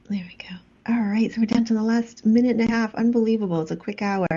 [0.09, 0.55] we go.
[0.87, 2.95] All right, so we're down to the last minute and a half.
[2.95, 3.61] Unbelievable.
[3.61, 4.27] It's a quick hour.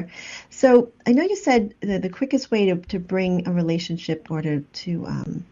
[0.51, 4.43] So I know you said that the quickest way to, to bring a relationship or
[4.43, 5.45] to, to um,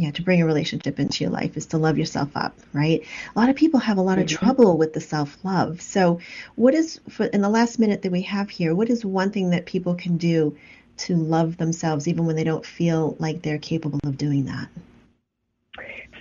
[0.00, 3.04] yeah, to bring a relationship into your life is to love yourself up, right?
[3.36, 4.44] A lot of people have a lot of mm-hmm.
[4.44, 5.82] trouble with the self-love.
[5.82, 6.20] So
[6.54, 9.50] what is, for, in the last minute that we have here, what is one thing
[9.50, 10.56] that people can do
[10.98, 14.68] to love themselves even when they don't feel like they're capable of doing that?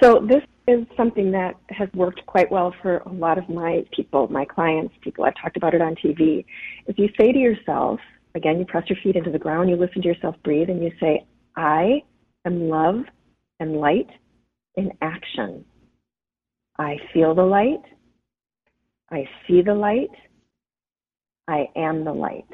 [0.03, 4.27] So this is something that has worked quite well for a lot of my people,
[4.27, 6.43] my clients, people I've talked about it on TV.
[6.85, 8.01] If you say to yourself,
[8.35, 10.91] again, you press your feet into the ground, you listen to yourself breathe, and you
[10.99, 11.25] say,
[11.55, 12.03] I
[12.45, 13.05] am love
[13.59, 14.09] and light
[14.75, 15.65] in action.
[16.77, 17.81] I feel the light.
[19.11, 20.09] I see the light.
[21.47, 22.45] I am the light.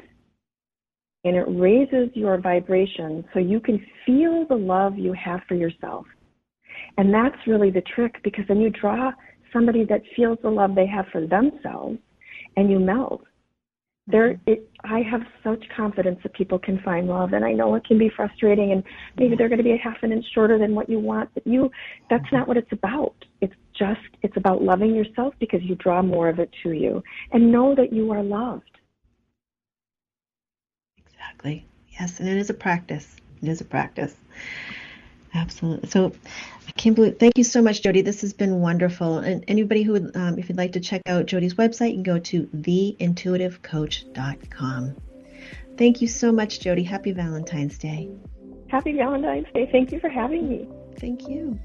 [1.24, 6.06] And it raises your vibration so you can feel the love you have for yourself.
[6.98, 9.10] And that's really the trick because then you draw
[9.52, 11.98] somebody that feels the love they have for themselves
[12.56, 13.22] and you melt.
[14.08, 17.84] There, it, I have such confidence that people can find love, and I know it
[17.84, 18.84] can be frustrating, and
[19.16, 21.28] maybe they're going to be a half an inch shorter than what you want.
[21.34, 21.70] But you,
[22.08, 23.16] that's not what it's about.
[23.40, 27.02] It's just, it's about loving yourself because you draw more of it to you,
[27.32, 28.70] and know that you are loved.
[30.98, 31.66] Exactly.
[31.98, 33.16] Yes, and it is a practice.
[33.42, 34.14] It is a practice.
[35.36, 35.88] Absolutely.
[35.88, 36.12] So,
[36.66, 37.18] I can't believe.
[37.18, 38.02] Thank you so much, Jodi.
[38.02, 39.18] This has been wonderful.
[39.18, 42.02] And anybody who would, um, if you'd like to check out Jodi's website, you can
[42.02, 44.96] go to theintuitivecoach.com.
[45.76, 46.82] Thank you so much, Jodi.
[46.82, 48.08] Happy Valentine's Day.
[48.68, 49.68] Happy Valentine's Day.
[49.70, 50.66] Thank you for having me.
[50.98, 51.60] Thank you.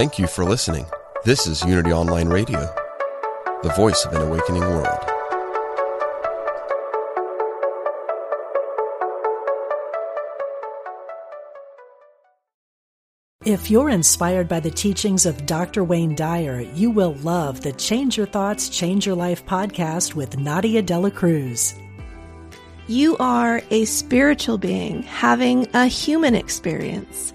[0.00, 0.86] Thank you for listening.
[1.26, 2.60] This is Unity Online Radio,
[3.62, 4.98] the voice of an awakening world.
[13.44, 15.84] If you're inspired by the teachings of Dr.
[15.84, 20.80] Wayne Dyer, you will love the Change Your Thoughts, Change Your Life podcast with Nadia
[20.80, 21.74] Dela Cruz.
[22.86, 27.34] You are a spiritual being having a human experience.